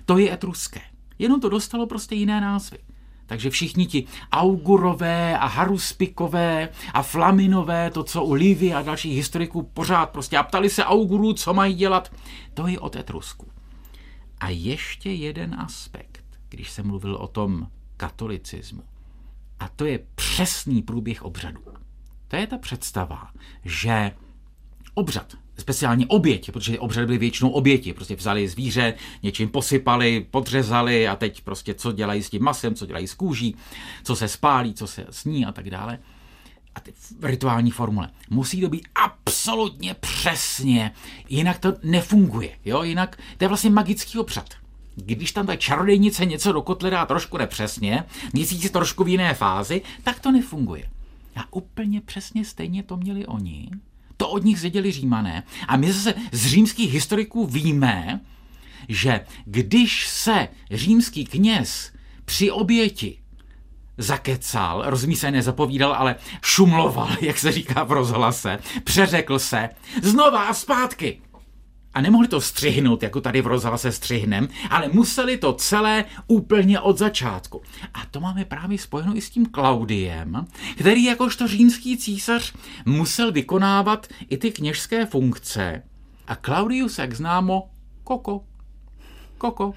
to 0.05 0.19
je 0.19 0.33
etruské. 0.33 0.81
Jenom 1.19 1.41
to 1.41 1.49
dostalo 1.49 1.87
prostě 1.87 2.15
jiné 2.15 2.41
názvy. 2.41 2.79
Takže 3.27 3.51
všichni 3.51 3.87
ti 3.87 4.07
Augurové 4.33 5.39
a 5.39 5.47
Haruspikové 5.47 6.69
a 6.95 7.03
Flaminové, 7.03 7.91
to, 7.91 8.05
co 8.05 8.25
u 8.25 8.33
Livy 8.33 8.75
a 8.75 8.83
dalších 8.83 9.17
historiků 9.17 9.63
pořád 9.63 10.11
prostě 10.11 10.39
a 10.39 10.43
ptali 10.43 10.71
se 10.71 10.85
Augurů, 10.85 11.33
co 11.33 11.55
mají 11.55 11.75
dělat, 11.75 12.13
to 12.55 12.67
je 12.67 12.79
od 12.79 12.97
Etrusku. 12.97 13.47
A 14.41 14.49
ještě 14.49 15.13
jeden 15.13 15.55
aspekt, 15.61 16.25
když 16.49 16.71
jsem 16.71 16.87
mluvil 16.87 17.15
o 17.15 17.29
tom 17.29 17.69
katolicismu. 17.97 18.83
A 19.65 19.69
to 19.77 19.85
je 19.85 20.01
přesný 20.15 20.83
průběh 20.83 21.23
obřadu. 21.23 21.61
To 22.29 22.37
je 22.37 22.47
ta 22.47 22.59
představa, 22.59 23.31
že 23.65 24.13
obřad, 24.95 25.35
speciálně 25.59 26.07
oběť, 26.07 26.53
protože 26.53 26.79
obřady 26.79 27.07
byly 27.07 27.19
většinou 27.19 27.51
oběti, 27.51 27.93
prostě 27.93 28.17
vzali 28.17 28.49
zvíře, 28.49 28.95
něčím 29.23 29.49
posypali, 29.49 30.27
podřezali 30.31 31.09
a 31.09 31.17
teď 31.17 31.41
prostě 31.41 31.75
co 31.75 31.93
dělají 31.93 32.23
s 32.23 32.31
tím 32.31 32.43
masem, 32.43 32.75
co 32.75 32.87
dělají 32.87 33.09
s 33.09 33.15
kůží, 33.15 33.57
co 34.03 34.17
se 34.17 34.29
spálí, 34.29 34.75
co 34.75 34.87
se 34.87 35.07
sní 35.11 35.47
a 35.47 35.53
tak 35.53 35.71
dále. 35.71 35.99
A 36.75 36.81
ty 36.81 36.93
rituální 37.23 37.71
formule. 37.71 38.11
Musí 38.31 38.61
to 38.61 38.69
být 38.69 38.89
absolutně 38.95 39.95
přesně, 39.95 40.93
jinak 41.29 41.59
to 41.59 41.75
nefunguje. 41.83 42.59
Jo? 42.65 42.83
Jinak 42.83 43.17
to 43.37 43.45
je 43.45 43.49
vlastně 43.49 43.71
magický 43.71 44.19
obřad 44.19 44.64
když 44.95 45.33
tam 45.33 45.47
ta 45.47 45.57
čarodejnice 45.57 46.27
něco 46.27 46.53
do 46.53 46.63
kotle 46.63 46.91
dá 46.91 47.07
trošku 47.07 47.39
nepřesně, 47.39 48.05
měsíc 48.33 48.71
trošku 48.71 49.05
v 49.05 49.09
jiné 49.09 49.35
fázi, 49.35 49.83
tak 50.03 50.21
to 50.21 50.33
nefunguje. 50.33 50.91
A 51.37 51.53
úplně 51.53 52.01
přesně 52.01 52.45
stejně 52.45 52.83
to 52.83 52.97
měli 52.97 53.27
oni. 53.27 53.71
To 54.17 54.29
od 54.29 54.45
nich 54.45 54.59
zvěděli 54.59 54.93
římané. 54.93 55.43
A 55.69 55.77
my 55.77 55.93
zase 55.93 56.15
z 56.33 56.47
římských 56.47 56.93
historiků 56.93 57.47
víme, 57.47 58.21
že 58.89 59.21
když 59.45 60.09
se 60.09 60.49
římský 60.71 61.25
kněz 61.25 61.93
při 62.25 62.51
oběti 62.51 63.19
zakecal, 63.99 64.83
rozumí 64.87 65.17
se, 65.17 65.31
nezapovídal, 65.31 65.95
ale 65.95 66.17
šumloval, 66.43 67.11
jak 67.21 67.39
se 67.39 67.53
říká 67.53 67.85
v 67.85 67.93
rozhlase, 67.93 68.59
přeřekl 68.85 69.39
se, 69.39 69.69
znova 70.03 70.45
a 70.45 70.55
zpátky 70.55 71.21
a 71.95 72.01
nemohli 72.01 72.29
to 72.29 72.41
střihnout, 72.41 73.03
jako 73.03 73.21
tady 73.21 73.43
v 73.43 73.47
rozhlase 73.47 73.93
střihnem, 73.93 74.49
ale 74.71 74.89
museli 74.93 75.37
to 75.37 75.53
celé 75.53 76.05
úplně 76.27 76.81
od 76.81 76.99
začátku. 76.99 77.63
A 77.95 78.07
to 78.11 78.21
máme 78.21 78.45
právě 78.45 78.79
spojeno 78.79 79.17
i 79.17 79.21
s 79.21 79.31
tím 79.31 79.47
Klaudiem, 79.47 80.47
který 80.79 81.05
jakožto 81.05 81.49
římský 81.49 81.97
císař 81.97 82.55
musel 82.87 83.33
vykonávat 83.33 84.07
i 84.29 84.37
ty 84.37 84.51
kněžské 84.53 85.07
funkce. 85.07 85.83
A 86.27 86.37
Claudius, 86.37 86.99
jak 86.99 87.15
známo, 87.15 87.71
koko. 88.05 88.45
Koko. 89.39 89.75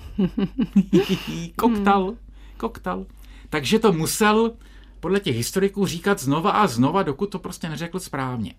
koktal. 1.55 2.15
Koktal. 2.57 3.05
Takže 3.49 3.79
to 3.79 3.93
musel 3.93 4.53
podle 4.99 5.19
těch 5.19 5.35
historiků 5.35 5.85
říkat 5.85 6.19
znova 6.19 6.51
a 6.51 6.67
znova, 6.67 7.03
dokud 7.03 7.25
to 7.29 7.39
prostě 7.39 7.69
neřekl 7.69 7.99
správně. 7.99 8.53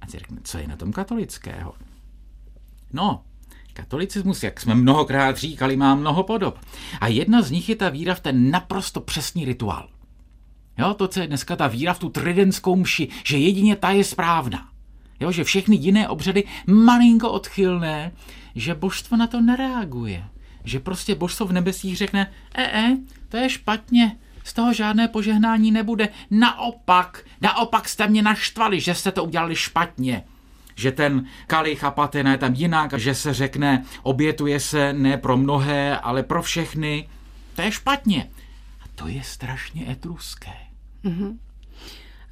A 0.00 0.06
si 0.06 0.18
řekne, 0.18 0.38
co 0.44 0.58
je 0.58 0.68
na 0.68 0.76
tom 0.76 0.92
katolického? 0.92 1.74
No, 2.92 3.22
katolicismus, 3.72 4.42
jak 4.42 4.60
jsme 4.60 4.74
mnohokrát 4.74 5.36
říkali, 5.36 5.76
má 5.76 5.94
mnoho 5.94 6.22
podob. 6.22 6.58
A 7.00 7.08
jedna 7.08 7.42
z 7.42 7.50
nich 7.50 7.68
je 7.68 7.76
ta 7.76 7.88
víra 7.88 8.14
v 8.14 8.20
ten 8.20 8.50
naprosto 8.50 9.00
přesný 9.00 9.44
rituál. 9.44 9.88
Jo, 10.78 10.94
to, 10.94 11.08
co 11.08 11.20
je 11.20 11.26
dneska 11.26 11.56
ta 11.56 11.66
víra 11.66 11.94
v 11.94 11.98
tu 11.98 12.08
tridentskou 12.08 12.76
mši, 12.76 13.08
že 13.24 13.38
jedině 13.38 13.76
ta 13.76 13.90
je 13.90 14.04
správná. 14.04 14.68
Jo, 15.20 15.32
že 15.32 15.44
všechny 15.44 15.76
jiné 15.76 16.08
obřady 16.08 16.44
malinko 16.66 17.30
odchylné, 17.30 18.12
že 18.54 18.74
božstvo 18.74 19.16
na 19.16 19.26
to 19.26 19.40
nereaguje. 19.40 20.24
Že 20.64 20.80
prostě 20.80 21.14
božstvo 21.14 21.46
v 21.46 21.52
nebesích 21.52 21.96
řekne, 21.96 22.32
e, 22.54 22.62
e, 22.62 22.96
to 23.28 23.36
je 23.36 23.50
špatně, 23.50 24.16
z 24.44 24.52
toho 24.52 24.72
žádné 24.72 25.08
požehnání 25.08 25.70
nebude. 25.70 26.08
Naopak, 26.30 27.24
naopak 27.40 27.88
jste 27.88 28.06
mě 28.06 28.22
naštvali, 28.22 28.80
že 28.80 28.94
jste 28.94 29.12
to 29.12 29.24
udělali 29.24 29.56
špatně 29.56 30.24
že 30.74 30.92
ten 30.92 31.26
kalich 31.46 31.84
a 31.84 31.90
patina 31.90 32.32
je 32.32 32.38
tam 32.38 32.54
jinak, 32.54 32.92
že 32.92 33.14
se 33.14 33.34
řekne, 33.34 33.84
obětuje 34.02 34.60
se 34.60 34.92
ne 34.92 35.16
pro 35.16 35.36
mnohé, 35.36 35.98
ale 35.98 36.22
pro 36.22 36.42
všechny. 36.42 37.08
To 37.54 37.62
je 37.62 37.72
špatně. 37.72 38.30
A 38.80 38.84
to 38.94 39.08
je 39.08 39.22
strašně 39.22 39.90
etruské. 39.90 40.52
Mm-hmm. 41.04 41.36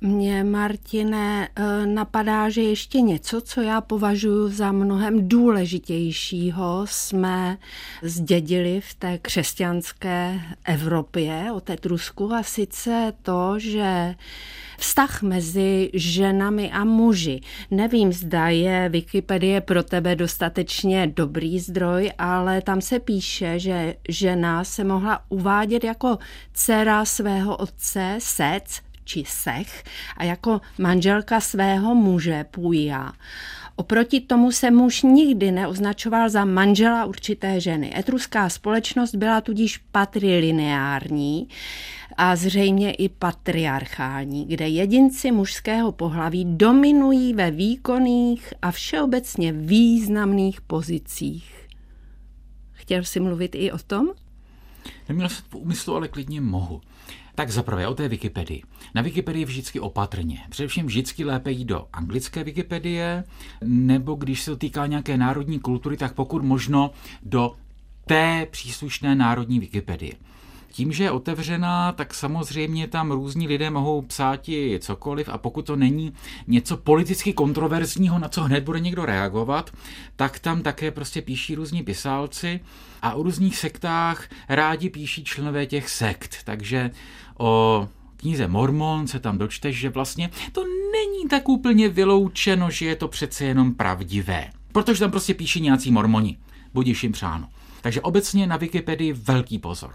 Mně, 0.02 0.44
Martine, 0.44 1.48
eh, 1.56 1.86
napadá, 1.86 2.48
že 2.48 2.62
ještě 2.62 3.00
něco, 3.00 3.40
co 3.40 3.60
já 3.60 3.80
považuji 3.80 4.48
za 4.48 4.72
mnohem 4.72 5.28
důležitějšího, 5.28 6.82
jsme 6.88 7.58
zdědili 8.02 8.80
v 8.80 8.94
té 8.94 9.18
křesťanské 9.18 10.40
Evropě 10.64 11.52
od 11.54 11.70
Etrusku 11.70 12.32
a 12.32 12.42
sice 12.42 13.12
to, 13.22 13.54
že 13.58 14.14
vztah 14.78 15.22
mezi 15.22 15.90
ženami 15.94 16.70
a 16.70 16.84
muži. 16.84 17.40
Nevím, 17.70 18.12
zda 18.12 18.48
je 18.48 18.88
Wikipedie 18.88 19.60
pro 19.60 19.82
tebe 19.82 20.16
dostatečně 20.16 21.06
dobrý 21.06 21.58
zdroj, 21.60 22.12
ale 22.18 22.62
tam 22.62 22.80
se 22.80 22.98
píše, 23.00 23.58
že 23.58 23.94
žena 24.08 24.64
se 24.64 24.84
mohla 24.84 25.20
uvádět 25.28 25.84
jako 25.84 26.18
dcera 26.52 27.04
svého 27.04 27.56
otce, 27.56 28.18
sec, 28.18 28.80
či 29.10 29.24
sech 29.26 29.84
a 30.16 30.24
jako 30.24 30.60
manželka 30.78 31.40
svého 31.40 31.94
muže 31.94 32.44
půjá. 32.50 33.12
Oproti 33.76 34.20
tomu 34.20 34.52
se 34.52 34.70
muž 34.70 35.02
nikdy 35.02 35.52
neoznačoval 35.52 36.30
za 36.30 36.44
manžela 36.44 37.04
určité 37.04 37.60
ženy. 37.60 37.98
Etruská 37.98 38.48
společnost 38.48 39.14
byla 39.14 39.40
tudíž 39.40 39.78
patrilineární 39.78 41.48
a 42.16 42.36
zřejmě 42.36 42.92
i 42.92 43.08
patriarchální, 43.08 44.46
kde 44.46 44.68
jedinci 44.68 45.32
mužského 45.32 45.92
pohlaví 45.92 46.44
dominují 46.44 47.34
ve 47.34 47.50
výkonných 47.50 48.54
a 48.62 48.70
všeobecně 48.70 49.52
významných 49.52 50.60
pozicích. 50.60 51.68
Chtěl 52.72 53.04
jsi 53.04 53.20
mluvit 53.20 53.54
i 53.54 53.72
o 53.72 53.78
tom? 53.78 54.08
Neměl 55.08 55.28
jsem 55.28 55.44
v 55.48 55.54
úmyslu, 55.54 55.94
ale 55.94 56.08
klidně 56.08 56.40
mohu. 56.40 56.80
Tak 57.40 57.50
zaprvé 57.50 57.88
o 57.88 57.94
té 57.94 58.08
Wikipedii. 58.08 58.62
Na 58.94 59.02
Wikipedii 59.02 59.44
vždycky 59.44 59.80
opatrně. 59.80 60.38
Především 60.50 60.86
vždycky 60.86 61.24
lépe 61.24 61.50
jít 61.50 61.64
do 61.64 61.86
anglické 61.92 62.44
Wikipedie, 62.44 63.24
nebo 63.64 64.14
když 64.14 64.42
se 64.42 64.50
to 64.50 64.56
týká 64.56 64.86
nějaké 64.86 65.16
národní 65.16 65.58
kultury, 65.58 65.96
tak 65.96 66.14
pokud 66.14 66.44
možno 66.44 66.90
do 67.22 67.56
té 68.06 68.46
příslušné 68.50 69.14
národní 69.14 69.60
Wikipedie. 69.60 70.12
Tím, 70.72 70.92
že 70.92 71.04
je 71.04 71.10
otevřená, 71.10 71.92
tak 71.92 72.14
samozřejmě 72.14 72.86
tam 72.86 73.10
různí 73.10 73.48
lidé 73.48 73.70
mohou 73.70 74.02
psát 74.02 74.48
i 74.48 74.78
cokoliv 74.82 75.28
a 75.28 75.38
pokud 75.38 75.66
to 75.66 75.76
není 75.76 76.12
něco 76.46 76.76
politicky 76.76 77.32
kontroverzního, 77.32 78.18
na 78.18 78.28
co 78.28 78.42
hned 78.42 78.64
bude 78.64 78.80
někdo 78.80 79.04
reagovat, 79.04 79.70
tak 80.16 80.38
tam 80.38 80.62
také 80.62 80.90
prostě 80.90 81.22
píší 81.22 81.54
různí 81.54 81.82
pisálci 81.82 82.60
a 83.02 83.14
o 83.14 83.22
různých 83.22 83.56
sektách 83.56 84.28
rádi 84.48 84.90
píší 84.90 85.24
členové 85.24 85.66
těch 85.66 85.88
sekt. 85.88 86.36
Takže 86.44 86.90
o 87.38 87.88
knize 88.16 88.48
Mormon 88.48 89.06
se 89.06 89.20
tam 89.20 89.38
dočteš, 89.38 89.76
že 89.76 89.88
vlastně 89.88 90.30
to 90.52 90.64
není 90.92 91.28
tak 91.28 91.48
úplně 91.48 91.88
vyloučeno, 91.88 92.70
že 92.70 92.86
je 92.86 92.96
to 92.96 93.08
přece 93.08 93.44
jenom 93.44 93.74
pravdivé. 93.74 94.50
Protože 94.72 95.00
tam 95.00 95.10
prostě 95.10 95.34
píší 95.34 95.60
nějací 95.60 95.90
mormoni. 95.90 96.38
Budiš 96.74 97.02
jim 97.02 97.12
přáno. 97.12 97.48
Takže 97.80 98.00
obecně 98.00 98.46
na 98.46 98.56
Wikipedii 98.56 99.12
velký 99.12 99.58
pozor. 99.58 99.94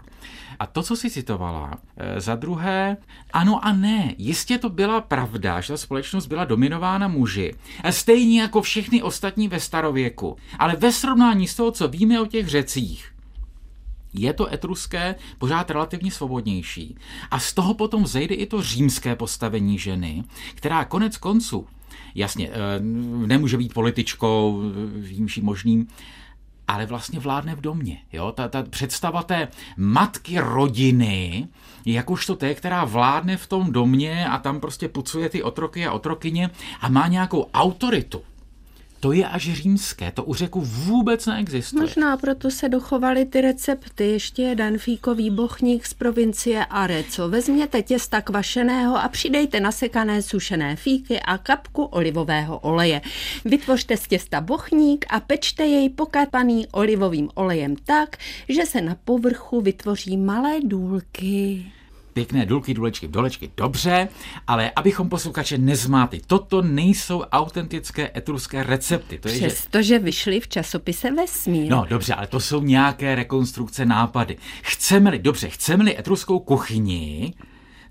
A 0.58 0.66
to, 0.66 0.82
co 0.82 0.96
si 0.96 1.10
citovala, 1.10 1.78
eh, 1.96 2.20
za 2.20 2.34
druhé, 2.34 2.96
ano 3.32 3.64
a 3.64 3.72
ne. 3.72 4.14
Jistě 4.18 4.58
to 4.58 4.70
byla 4.70 5.00
pravda, 5.00 5.60
že 5.60 5.68
ta 5.68 5.76
společnost 5.76 6.26
byla 6.26 6.44
dominována 6.44 7.08
muži, 7.08 7.54
stejně 7.90 8.40
jako 8.40 8.62
všechny 8.62 9.02
ostatní 9.02 9.48
ve 9.48 9.60
starověku. 9.60 10.36
Ale 10.58 10.76
ve 10.76 10.92
srovnání 10.92 11.48
s 11.48 11.54
toho, 11.54 11.70
co 11.70 11.88
víme 11.88 12.20
o 12.20 12.26
těch 12.26 12.48
řecích, 12.48 13.12
je 14.14 14.32
to 14.32 14.52
etruské 14.52 15.14
pořád 15.38 15.70
relativně 15.70 16.10
svobodnější. 16.10 16.96
A 17.30 17.38
z 17.38 17.52
toho 17.52 17.74
potom 17.74 18.06
zejde 18.06 18.34
i 18.34 18.46
to 18.46 18.62
římské 18.62 19.16
postavení 19.16 19.78
ženy, 19.78 20.24
která 20.54 20.84
konec 20.84 21.16
konců, 21.16 21.66
jasně, 22.14 22.50
eh, 22.52 22.80
nemůže 23.26 23.56
být 23.56 23.74
političkou, 23.74 24.62
vím 24.94 25.28
možným, 25.42 25.88
ale 26.68 26.86
vlastně 26.86 27.20
vládne 27.20 27.54
v 27.54 27.60
domě. 27.60 27.98
Jo? 28.12 28.32
Ta, 28.32 28.48
ta 28.48 28.62
představa 28.62 29.22
té 29.22 29.48
matky 29.76 30.40
rodiny, 30.40 31.48
jakožto 31.86 32.36
té, 32.36 32.54
která 32.54 32.84
vládne 32.84 33.36
v 33.36 33.46
tom 33.46 33.72
domě 33.72 34.28
a 34.28 34.38
tam 34.38 34.60
prostě 34.60 34.88
pucuje 34.88 35.28
ty 35.28 35.42
otroky 35.42 35.86
a 35.86 35.92
otrokyně 35.92 36.50
a 36.80 36.88
má 36.88 37.08
nějakou 37.08 37.50
autoritu 37.54 38.22
to 39.06 39.12
je 39.12 39.26
až 39.26 39.52
římské, 39.52 40.12
to 40.12 40.24
u 40.24 40.34
řeku 40.34 40.60
vůbec 40.60 41.26
neexistuje. 41.26 41.80
Možná 41.80 42.16
proto 42.16 42.50
se 42.50 42.68
dochovaly 42.68 43.24
ty 43.24 43.40
recepty. 43.40 44.06
Ještě 44.06 44.42
jeden 44.42 44.78
fíkový 44.78 45.30
bochník 45.30 45.86
z 45.86 45.94
provincie 45.94 46.66
Areco. 46.66 47.28
Vezměte 47.28 47.82
těsta 47.82 48.20
kvašeného 48.20 48.96
a 48.96 49.08
přidejte 49.08 49.60
nasekané 49.60 50.22
sušené 50.22 50.76
fíky 50.76 51.20
a 51.20 51.38
kapku 51.38 51.82
olivového 51.82 52.58
oleje. 52.58 53.00
Vytvořte 53.44 53.96
z 53.96 54.06
těsta 54.06 54.40
bochník 54.40 55.06
a 55.08 55.20
pečte 55.20 55.66
jej 55.66 55.90
pokapaný 55.90 56.66
olivovým 56.66 57.30
olejem 57.34 57.76
tak, 57.76 58.16
že 58.48 58.66
se 58.66 58.80
na 58.80 58.96
povrchu 59.04 59.60
vytvoří 59.60 60.16
malé 60.16 60.60
důlky 60.64 61.66
pěkné 62.16 62.46
důlky, 62.46 62.74
důlečky, 62.74 63.08
dolečky, 63.08 63.50
dobře, 63.56 64.08
ale 64.46 64.70
abychom 64.76 65.08
posluchače 65.08 65.58
nezmátli, 65.58 66.20
toto 66.26 66.62
nejsou 66.62 67.20
autentické 67.20 68.10
etruské 68.16 68.62
recepty. 68.62 69.18
To 69.18 69.28
je, 69.28 69.34
Přesto, 69.34 69.78
že... 69.78 69.82
že 69.82 69.98
vyšly 69.98 70.40
v 70.40 70.48
časopise 70.48 71.10
Vesmír. 71.10 71.70
No 71.70 71.86
dobře, 71.88 72.14
ale 72.14 72.26
to 72.26 72.40
jsou 72.40 72.62
nějaké 72.62 73.14
rekonstrukce 73.14 73.84
nápady. 73.84 74.36
Chceme-li, 74.62 75.18
dobře, 75.18 75.48
chceme-li 75.48 75.98
etruskou 75.98 76.38
kuchyni, 76.38 77.34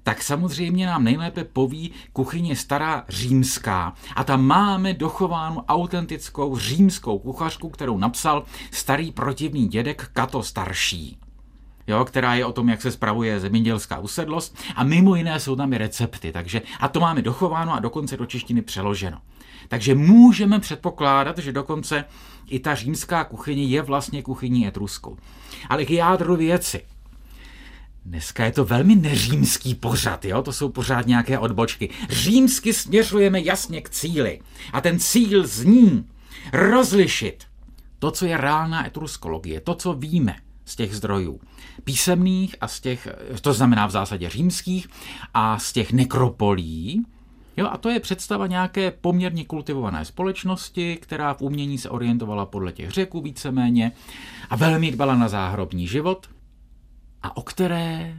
tak 0.03 0.23
samozřejmě 0.23 0.85
nám 0.85 1.03
nejlépe 1.03 1.43
poví 1.43 1.91
kuchyně 2.13 2.55
stará 2.55 3.05
římská. 3.09 3.93
A 4.15 4.23
tam 4.23 4.45
máme 4.45 4.93
dochovánu 4.93 5.61
autentickou 5.61 6.57
římskou 6.57 7.19
kuchařku, 7.19 7.69
kterou 7.69 7.97
napsal 7.97 8.43
starý 8.71 9.11
protivný 9.11 9.67
dědek 9.67 10.09
Kato 10.13 10.43
starší 10.43 11.17
jo, 11.88 12.06
která 12.06 12.36
je 12.36 12.45
o 12.45 12.52
tom, 12.52 12.69
jak 12.69 12.82
se 12.82 12.91
spravuje 12.91 13.39
zemědělská 13.39 14.00
usedlost 14.00 14.58
a 14.76 14.84
mimo 14.84 15.15
jiné 15.15 15.39
jsou 15.39 15.56
tam 15.56 15.74
i 15.74 15.78
recepty, 15.78 16.32
takže 16.32 16.62
a 16.80 16.88
to 16.88 17.00
máme 17.00 17.21
dochováno 17.21 17.74
a 17.74 17.80
dokonce 17.80 18.17
do 18.17 18.26
češtiny 18.26 18.62
přeloženo. 18.62 19.21
Takže 19.67 19.95
můžeme 19.95 20.60
předpokládat, 20.60 21.38
že 21.38 21.52
dokonce 21.52 22.06
i 22.48 22.60
ta 22.60 22.76
římská 22.76 23.24
kuchyně 23.24 23.63
je 23.63 23.82
vlastně 23.82 24.24
kuchyní 24.24 24.67
etruskou. 24.67 25.17
Ale 25.69 25.86
k 25.86 25.91
jádru 25.91 26.36
věci. 26.36 26.82
Dneska 28.06 28.45
je 28.45 28.52
to 28.52 28.65
velmi 28.65 28.95
neřímský 28.95 29.76
pořad, 29.76 30.26
jo? 30.26 30.41
to 30.41 30.54
jsou 30.54 30.69
pořád 30.69 31.08
nějaké 31.08 31.39
odbočky. 31.39 31.89
Římsky 32.10 32.74
směřujeme 32.74 33.41
jasně 33.41 33.82
k 33.82 33.89
cíli. 33.89 34.39
A 34.74 34.82
ten 34.82 35.00
cíl 35.00 35.48
zní 35.48 36.06
rozlišit 36.54 37.43
to, 38.00 38.12
co 38.12 38.26
je 38.26 38.38
reálná 38.38 38.88
etruskologie, 38.88 39.62
to, 39.62 39.76
co 39.76 39.93
víme 39.93 40.36
z 40.65 40.76
těch 40.76 40.95
zdrojů 40.95 41.39
písemných 41.83 42.55
a 42.61 42.67
z 42.67 42.79
těch, 42.79 43.07
to 43.41 43.53
znamená 43.53 43.88
v 43.88 43.91
zásadě 43.91 44.29
římských, 44.29 44.88
a 45.33 45.59
z 45.59 45.73
těch 45.73 45.91
nekropolí, 45.91 47.05
Jo, 47.57 47.67
a 47.71 47.77
to 47.77 47.89
je 47.89 47.99
představa 47.99 48.47
nějaké 48.47 48.91
poměrně 48.91 49.45
kultivované 49.45 50.05
společnosti, 50.05 50.97
která 51.01 51.33
v 51.33 51.41
umění 51.41 51.77
se 51.77 51.89
orientovala 51.89 52.45
podle 52.45 52.71
těch 52.71 52.91
řeků 52.91 53.21
víceméně 53.21 53.91
a 54.49 54.55
velmi 54.55 54.91
dbala 54.91 55.15
na 55.15 55.27
záhrobní 55.27 55.88
život 55.88 56.29
a 57.21 57.38
o 57.38 57.41
které 57.41 58.17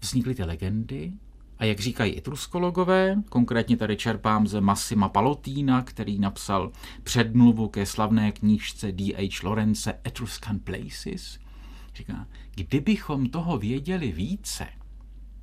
vznikly 0.00 0.34
ty 0.34 0.44
legendy. 0.44 1.12
A 1.58 1.64
jak 1.64 1.80
říkají 1.80 2.12
i 2.12 2.20
truskologové, 2.20 3.16
konkrétně 3.28 3.76
tady 3.76 3.96
čerpám 3.96 4.46
ze 4.46 4.60
Massima 4.60 5.08
Palotína, 5.08 5.82
který 5.82 6.18
napsal 6.18 6.72
předmluvu 7.02 7.68
ke 7.68 7.86
slavné 7.86 8.32
knížce 8.32 8.92
D.H. 8.92 9.42
Lorence 9.42 10.00
Etruscan 10.06 10.58
Places, 10.58 11.38
Říká, 11.96 12.26
kdybychom 12.54 13.28
toho 13.28 13.58
věděli 13.58 14.12
více, 14.12 14.66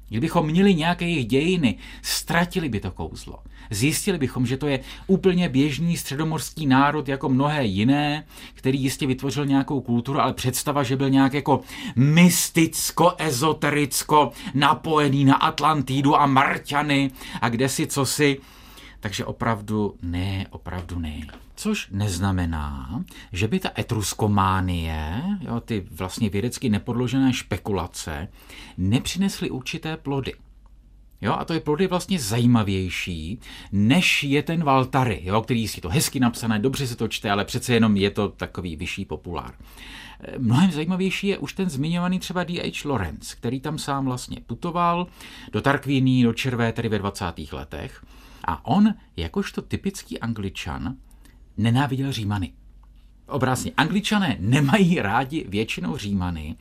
kdybychom 0.09 0.45
měli 0.45 0.75
nějaké 0.75 1.05
jejich 1.05 1.25
dějiny, 1.25 1.77
ztratili 2.01 2.69
by 2.69 2.79
to 2.79 2.91
kouzlo. 2.91 3.39
Zjistili 3.69 4.17
bychom, 4.17 4.45
že 4.45 4.57
to 4.57 4.67
je 4.67 4.79
úplně 5.07 5.49
běžný 5.49 5.97
středomorský 5.97 6.67
národ 6.67 7.07
jako 7.07 7.29
mnohé 7.29 7.65
jiné, 7.65 8.25
který 8.53 8.81
jistě 8.81 9.07
vytvořil 9.07 9.45
nějakou 9.45 9.81
kulturu, 9.81 10.19
ale 10.19 10.33
představa, 10.33 10.83
že 10.83 10.95
byl 10.95 11.09
nějak 11.09 11.33
jako 11.33 11.61
mysticko, 11.95 13.13
ezotericko 13.17 14.31
napojený 14.53 15.25
na 15.25 15.35
Atlantidu 15.35 16.15
a 16.15 16.25
Marťany 16.25 17.11
a 17.41 17.49
kde 17.49 17.69
si 17.69 17.87
co 17.87 18.05
si. 18.05 18.39
Takže 18.99 19.25
opravdu 19.25 19.95
ne, 20.01 20.47
opravdu 20.49 20.99
ne. 20.99 21.42
Což 21.55 21.87
neznamená, 21.91 23.03
že 23.31 23.47
by 23.47 23.59
ta 23.59 23.69
etruskománie, 23.77 25.23
jo, 25.41 25.59
ty 25.59 25.87
vlastně 25.91 26.29
vědecky 26.29 26.69
nepodložené 26.69 27.33
špekulace, 27.33 28.27
nepřinesly 28.77 29.49
určité 29.49 29.97
plody. 29.97 30.33
Jo, 31.21 31.33
a 31.33 31.45
to 31.45 31.53
je 31.53 31.59
plody 31.59 31.87
vlastně 31.87 32.19
zajímavější, 32.19 33.39
než 33.71 34.23
je 34.23 34.43
ten 34.43 34.63
Valtary, 34.63 35.21
jo, 35.23 35.41
který 35.41 35.61
je 35.61 35.81
to 35.81 35.89
hezky 35.89 36.19
napsané, 36.19 36.59
dobře 36.59 36.87
se 36.87 36.95
to 36.95 37.07
čte, 37.07 37.31
ale 37.31 37.45
přece 37.45 37.73
jenom 37.73 37.97
je 37.97 38.11
to 38.11 38.29
takový 38.29 38.75
vyšší 38.75 39.05
populár. 39.05 39.53
Mnohem 40.37 40.71
zajímavější 40.71 41.27
je 41.27 41.37
už 41.37 41.53
ten 41.53 41.69
zmiňovaný 41.69 42.19
třeba 42.19 42.43
D.H. 42.43 42.89
Lawrence, 42.89 43.35
který 43.35 43.59
tam 43.59 43.77
sám 43.77 44.05
vlastně 44.05 44.37
putoval 44.45 45.07
do 45.51 45.61
Tarkvíní, 45.61 46.23
do 46.23 46.33
Červé, 46.33 46.73
tedy 46.73 46.89
ve 46.89 46.99
20. 46.99 47.25
letech. 47.51 48.05
A 48.45 48.65
on, 48.65 48.93
jakožto 49.17 49.61
typický 49.61 50.19
angličan, 50.19 50.95
nenáviděl 51.57 52.11
Římany. 52.11 52.51
Obrazně, 53.27 53.71
angličané 53.77 54.37
nemají 54.39 55.01
rádi 55.01 55.45
většinou 55.49 55.97
Římany, 55.97 56.55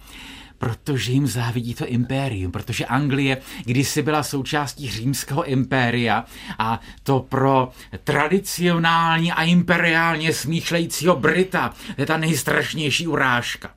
protože 0.59 1.13
jim 1.13 1.27
závidí 1.27 1.75
to 1.75 1.87
impérium, 1.87 2.53
protože 2.53 2.87
Anglie 2.87 3.37
kdysi 3.65 4.03
byla 4.03 4.23
součástí 4.23 4.91
římského 4.91 5.45
impéria 5.45 6.25
a 6.59 6.81
to 7.03 7.21
pro 7.21 7.71
tradicionální 8.05 9.33
a 9.33 9.43
imperiálně 9.43 10.33
smýšlejícího 10.33 11.17
Brita 11.17 11.75
je 11.99 12.07
ta 12.07 12.17
nejstrašnější 12.17 13.07
urážka. 13.07 13.71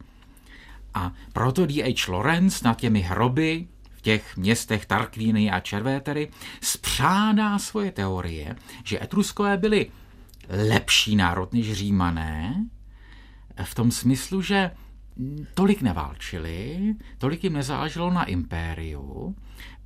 A 0.94 1.12
proto 1.34 1.66
D.H. 1.66 2.12
Lawrence 2.12 2.66
nad 2.68 2.78
těmi 2.80 3.02
hroby 3.02 3.68
v 3.96 4.02
těch 4.02 4.38
městech 4.38 4.86
Tarquíny 4.86 5.52
a 5.52 5.60
Červétery 5.60 6.32
spřádá 6.62 7.60
svoje 7.60 7.92
teorie, 7.92 8.56
že 8.84 9.04
Etruskové 9.04 9.58
byli 9.58 9.88
lepší 10.50 11.16
národ 11.16 11.54
než 11.54 11.74
římané, 11.74 12.66
v 13.64 13.76
tom 13.76 13.92
smyslu, 13.92 14.42
že 14.42 14.72
tolik 15.54 15.82
neválčili, 15.82 16.96
tolik 17.18 17.44
jim 17.44 17.54
nezáleželo 17.54 18.12
na 18.12 18.24
impériu, 18.24 19.36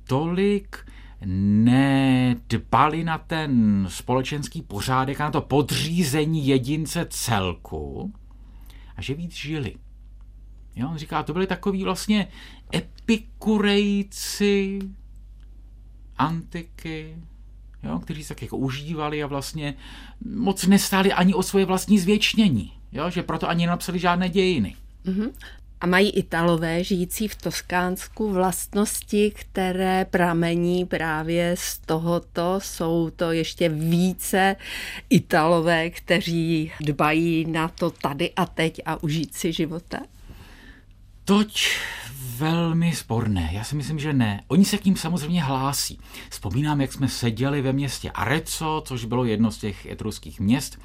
tolik 0.04 0.86
nedbali 1.24 3.04
na 3.04 3.18
ten 3.18 3.84
společenský 3.90 4.62
pořádek 4.62 5.20
a 5.20 5.24
na 5.24 5.30
to 5.30 5.40
podřízení 5.40 6.46
jedince 6.46 7.06
celku 7.10 8.12
a 8.96 9.02
že 9.02 9.14
víc 9.14 9.34
žili. 9.34 9.74
Jo, 10.76 10.88
on 10.90 10.96
říká, 10.96 11.22
to 11.22 11.32
byli 11.32 11.46
takový 11.46 11.84
vlastně 11.84 12.28
epikurejci 12.74 14.78
antiky, 16.18 17.16
jo, 17.82 17.98
kteří 17.98 18.22
se 18.24 18.28
tak 18.28 18.42
jako 18.42 18.56
užívali 18.56 19.22
a 19.22 19.26
vlastně 19.26 19.74
moc 20.34 20.66
nestáli 20.66 21.12
ani 21.12 21.34
o 21.34 21.42
svoje 21.42 21.64
vlastní 21.64 21.98
zvětšnění, 21.98 22.72
jo, 22.92 23.10
že 23.10 23.22
proto 23.22 23.48
ani 23.48 23.66
nenapsali 23.66 23.98
žádné 23.98 24.28
dějiny. 24.28 24.76
Mm-hmm. 25.06 25.30
A 25.80 25.86
mají 25.86 26.10
Italové 26.10 26.84
žijící 26.84 27.28
v 27.28 27.34
Toskánsku 27.34 28.30
vlastnosti, 28.30 29.32
které 29.34 30.04
pramení 30.04 30.84
právě 30.84 31.54
z 31.58 31.78
tohoto. 31.78 32.60
Jsou 32.62 33.10
to 33.16 33.32
ještě 33.32 33.68
více 33.68 34.56
Italové, 35.10 35.90
kteří 35.90 36.72
dbají 36.80 37.44
na 37.44 37.68
to 37.68 37.90
tady 37.90 38.32
a 38.36 38.46
teď 38.46 38.80
a 38.86 39.02
užít 39.02 39.34
si 39.34 39.52
života? 39.52 39.98
Toť 41.24 41.68
velmi 42.40 42.94
sporné. 42.94 43.50
Já 43.52 43.64
si 43.64 43.76
myslím, 43.76 43.98
že 43.98 44.12
ne. 44.12 44.44
Oni 44.48 44.64
se 44.64 44.78
k 44.78 44.84
ním 44.84 44.96
samozřejmě 44.96 45.42
hlásí. 45.42 46.00
Vzpomínám, 46.30 46.80
jak 46.80 46.92
jsme 46.92 47.08
seděli 47.08 47.62
ve 47.62 47.72
městě 47.72 48.10
Arezzo, 48.10 48.82
což 48.86 49.04
bylo 49.04 49.24
jedno 49.24 49.50
z 49.50 49.58
těch 49.58 49.86
etruských 49.86 50.40
měst, 50.40 50.78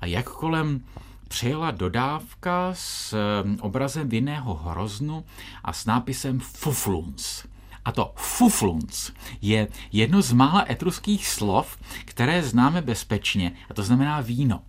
a 0.00 0.06
jak 0.06 0.30
kolem 0.30 0.80
přijela 1.28 1.70
dodávka 1.70 2.70
s 2.72 3.14
um, 3.44 3.58
obrazem 3.60 4.08
vinného 4.08 4.54
hroznu 4.54 5.24
a 5.64 5.72
s 5.72 5.86
nápisem 5.86 6.40
Fufluns. 6.40 7.44
A 7.84 7.92
to 7.92 8.12
fufluns 8.16 9.12
je 9.42 9.68
jedno 9.92 10.22
z 10.22 10.32
mála 10.32 10.64
etruských 10.70 11.28
slov, 11.28 11.78
které 12.04 12.42
známe 12.42 12.82
bezpečně, 12.82 13.52
a 13.70 13.74
to 13.74 13.82
znamená 13.82 14.20
víno. 14.20 14.62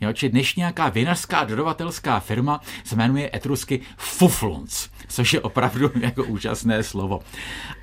Jo, 0.00 0.12
či 0.12 0.28
dnešní 0.28 0.60
nějaká 0.60 0.88
vinařská 0.88 1.44
dodavatelská 1.44 2.20
firma 2.20 2.60
se 2.84 2.96
jmenuje 2.96 3.30
etrusky 3.34 3.80
Fufluns 3.96 4.88
což 5.08 5.32
je 5.32 5.40
opravdu 5.40 5.90
jako 6.00 6.24
úžasné 6.24 6.82
slovo. 6.82 7.20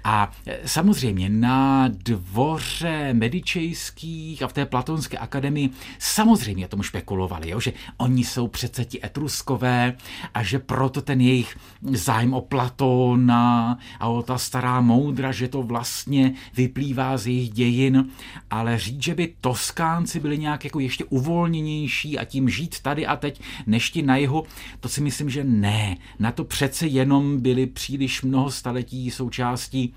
A 0.03 0.31
samozřejmě 0.65 1.29
na 1.29 1.87
dvoře 1.87 3.13
medičejských 3.13 4.43
a 4.43 4.47
v 4.47 4.53
té 4.53 4.65
platonské 4.65 5.17
akademii 5.17 5.69
samozřejmě 5.99 6.67
tomu 6.67 6.83
špekulovali, 6.83 7.49
jo, 7.49 7.59
že 7.59 7.73
oni 7.97 8.23
jsou 8.23 8.47
přece 8.47 8.85
ti 8.85 8.99
etruskové 9.05 9.93
a 10.33 10.43
že 10.43 10.59
proto 10.59 11.01
ten 11.01 11.21
jejich 11.21 11.57
zájem 11.91 12.33
o 12.33 12.41
Platona 12.41 13.77
a 13.99 14.07
o 14.07 14.23
ta 14.23 14.37
stará 14.37 14.81
moudra, 14.81 15.31
že 15.31 15.47
to 15.47 15.63
vlastně 15.63 16.33
vyplývá 16.55 17.17
z 17.17 17.27
jejich 17.27 17.49
dějin, 17.49 18.09
ale 18.49 18.79
říct, 18.79 19.03
že 19.03 19.15
by 19.15 19.33
Toskánci 19.41 20.19
byli 20.19 20.37
nějak 20.37 20.63
jako 20.63 20.79
ještě 20.79 21.05
uvolněnější 21.05 22.19
a 22.19 22.25
tím 22.25 22.49
žít 22.49 22.79
tady 22.79 23.05
a 23.07 23.15
teď 23.15 23.41
než 23.65 23.89
ti 23.89 24.01
na 24.01 24.17
jihu, 24.17 24.43
to 24.79 24.89
si 24.89 25.01
myslím, 25.01 25.29
že 25.29 25.43
ne. 25.43 25.97
Na 26.19 26.31
to 26.31 26.43
přece 26.43 26.87
jenom 26.87 27.10
jenom 27.11 27.41
byli 27.41 27.67
příliš 27.67 28.21
mnoho 28.21 28.51
staletí 28.51 29.11
součástí, 29.11 29.93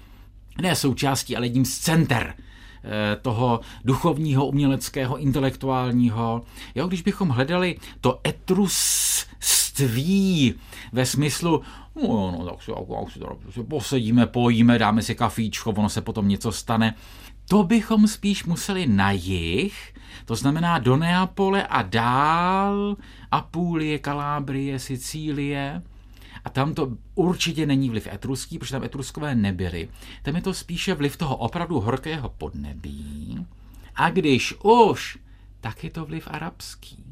ne 0.62 0.76
součástí, 0.76 1.36
ale 1.36 1.46
jedním 1.46 1.64
z 1.64 1.78
center 1.78 2.34
eh, 2.36 2.40
toho 3.22 3.60
duchovního, 3.84 4.46
uměleckého, 4.46 5.18
intelektuálního. 5.18 6.42
Jo, 6.74 6.86
když 6.86 7.02
bychom 7.02 7.28
hledali 7.28 7.78
to 8.00 8.20
etrusství 8.26 9.74
ve 10.92 11.06
smyslu, 11.06 11.62
no, 12.02 12.34
no 12.38 12.44
tak 12.44 12.62
si, 12.62 12.72
si 13.50 13.62
posedíme, 13.62 14.26
pojíme, 14.26 14.78
dáme 14.78 15.02
si 15.02 15.14
kafíčko, 15.14 15.70
ono 15.70 15.88
se 15.88 16.00
potom 16.00 16.28
něco 16.28 16.52
stane, 16.52 16.94
to 17.48 17.62
bychom 17.62 18.08
spíš 18.08 18.44
museli 18.44 18.86
na 18.86 19.10
jih, 19.10 19.94
to 20.24 20.36
znamená 20.36 20.78
do 20.78 20.96
Neapole 20.96 21.66
a 21.66 21.82
dál, 21.82 22.96
Apulie, 23.30 23.98
Kalábrie, 23.98 24.78
Sicílie, 24.78 25.82
a 26.44 26.50
tam 26.50 26.74
to 26.74 26.96
určitě 27.14 27.66
není 27.66 27.90
vliv 27.90 28.06
etruský, 28.06 28.58
protože 28.58 28.72
tam 28.72 28.84
etruskové 28.84 29.34
nebyly. 29.34 29.88
Tam 30.22 30.36
je 30.36 30.42
to 30.42 30.54
spíše 30.54 30.94
vliv 30.94 31.16
toho 31.16 31.36
opravdu 31.36 31.80
horkého 31.80 32.28
podnebí. 32.28 33.46
A 33.94 34.10
když 34.10 34.54
už, 34.62 35.18
tak 35.60 35.84
je 35.84 35.90
to 35.90 36.04
vliv 36.04 36.28
arabský. 36.30 37.04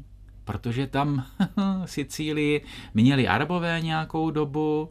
Protože 0.43 0.87
tam 0.87 1.25
Sicílii 1.85 2.65
měli 2.93 3.27
arabové 3.27 3.81
nějakou 3.81 4.31
dobu 4.31 4.89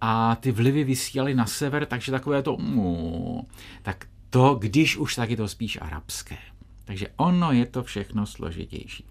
a 0.00 0.36
ty 0.36 0.52
vlivy 0.52 0.84
vysílali 0.84 1.34
na 1.34 1.46
sever, 1.46 1.86
takže 1.86 2.12
takové 2.12 2.42
to, 2.42 2.56
mm, 2.56 3.40
tak 3.82 4.06
to, 4.30 4.54
když 4.54 4.96
už, 4.96 5.14
tak 5.14 5.30
je 5.30 5.36
to 5.36 5.48
spíš 5.48 5.78
arabské. 5.80 6.38
Takže 6.84 7.08
ono 7.16 7.52
je 7.52 7.66
to 7.66 7.82
všechno 7.82 8.26
složitější. 8.26 9.04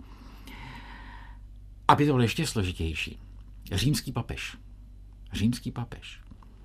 Aby 1.88 2.06
to 2.06 2.12
bylo 2.12 2.22
ještě 2.22 2.48
složitější, 2.48 3.20
římský 3.72 4.12
papež 4.12 4.58
římský 5.36 5.72
papež. 5.72 6.20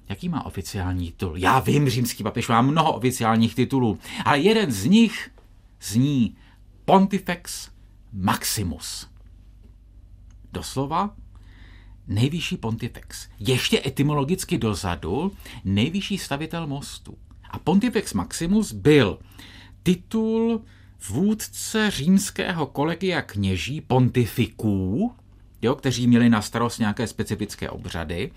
Jaký 0.08 0.28
má 0.28 0.46
oficiální 0.46 1.06
titul? 1.06 1.36
Já 1.36 1.60
vím, 1.60 1.88
římský 1.88 2.22
papež 2.22 2.48
má 2.48 2.62
mnoho 2.62 2.92
oficiálních 2.92 3.54
titulů, 3.54 3.98
ale 4.24 4.38
jeden 4.38 4.72
z 4.72 4.84
nich 4.84 5.30
zní 5.82 6.36
Pontifex 6.84 7.70
Maximus. 8.12 9.10
Doslova 10.52 11.10
nejvyšší 12.06 12.56
pontifex. 12.56 13.28
Ještě 13.38 13.82
etymologicky 13.86 14.58
dozadu 14.58 15.32
nejvyšší 15.64 16.18
stavitel 16.18 16.66
mostu. 16.66 17.18
A 17.50 17.58
Pontifex 17.58 18.14
Maximus 18.14 18.72
byl 18.72 19.18
titul 19.82 20.64
vůdce 21.08 21.90
římského 21.90 22.66
kolegia 22.66 23.22
kněží 23.22 23.80
pontifiků, 23.80 25.14
jo, 25.62 25.74
kteří 25.74 26.06
měli 26.06 26.28
na 26.30 26.42
starost 26.42 26.78
nějaké 26.78 27.06
specifické 27.06 27.70
obřady. 27.70 28.30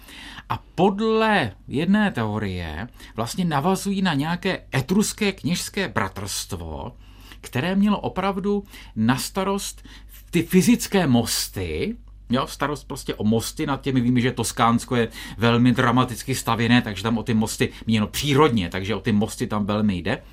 A 0.49 0.59
podle 0.75 1.51
jedné 1.67 2.11
teorie 2.11 2.87
vlastně 3.15 3.45
navazují 3.45 4.01
na 4.01 4.13
nějaké 4.13 4.63
etruské 4.75 5.31
kněžské 5.31 5.87
bratrstvo, 5.87 6.95
které 7.41 7.75
mělo 7.75 7.99
opravdu 7.99 8.63
na 8.95 9.17
starost 9.17 9.83
ty 10.29 10.43
fyzické 10.43 11.07
mosty, 11.07 11.97
Jo, 12.29 12.47
starost 12.47 12.87
prostě 12.87 13.15
o 13.15 13.23
mosty 13.23 13.65
nad 13.65 13.81
těmi, 13.81 14.01
víme, 14.01 14.21
že 14.21 14.31
Toskánsko 14.31 14.95
je 14.95 15.07
velmi 15.37 15.71
dramaticky 15.71 16.35
stavěné, 16.35 16.81
takže 16.81 17.03
tam 17.03 17.17
o 17.17 17.23
ty 17.23 17.33
mosty 17.33 17.69
měno 17.87 18.07
přírodně, 18.07 18.69
takže 18.69 18.95
o 18.95 18.99
ty 18.99 19.11
mosty 19.11 19.47
tam 19.47 19.65
velmi 19.65 19.95
jde. 19.95 20.23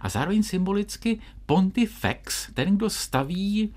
A 0.00 0.08
zároveň 0.08 0.42
symbolicky 0.42 1.18
Pontifex, 1.46 2.52
ten, 2.54 2.76
kdo 2.76 2.90
staví 2.90 3.74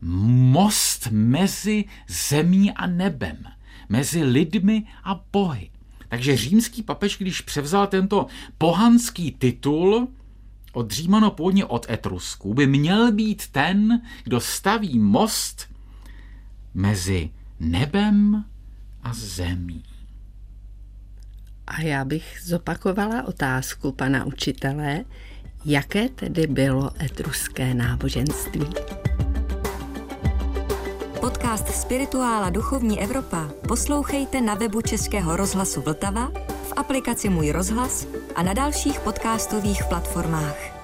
most 0.00 1.08
mezi 1.10 1.84
zemí 2.08 2.72
a 2.72 2.86
nebem, 2.86 3.36
mezi 3.88 4.24
lidmi 4.24 4.86
a 5.04 5.24
bohy. 5.32 5.70
Takže 6.08 6.36
římský 6.36 6.82
papež, 6.82 7.18
když 7.18 7.40
převzal 7.40 7.86
tento 7.86 8.26
pohanský 8.58 9.32
titul 9.32 10.08
od 10.72 10.90
Římano 10.90 11.30
původně 11.30 11.64
od 11.64 11.90
Etrusku, 11.90 12.54
by 12.54 12.66
měl 12.66 13.12
být 13.12 13.48
ten, 13.48 14.02
kdo 14.24 14.40
staví 14.40 14.98
most 14.98 15.68
mezi 16.74 17.30
nebem 17.60 18.44
a 19.02 19.14
zemí. 19.14 19.82
A 21.66 21.80
já 21.80 22.04
bych 22.04 22.38
zopakovala 22.44 23.22
otázku 23.22 23.92
pana 23.92 24.24
učitele, 24.24 25.04
jaké 25.64 26.08
tedy 26.08 26.46
bylo 26.46 26.90
etruské 27.02 27.74
náboženství. 27.74 28.66
Podcast 31.28 31.68
Spirituála 31.68 32.50
Duchovní 32.50 33.00
Evropa 33.00 33.50
poslouchejte 33.68 34.40
na 34.40 34.54
webu 34.54 34.80
Českého 34.82 35.36
rozhlasu 35.36 35.80
Vltava, 35.80 36.32
v 36.68 36.72
aplikaci 36.76 37.28
Můj 37.28 37.50
rozhlas 37.50 38.06
a 38.34 38.42
na 38.42 38.52
dalších 38.52 39.00
podcastových 39.00 39.84
platformách. 39.84 40.77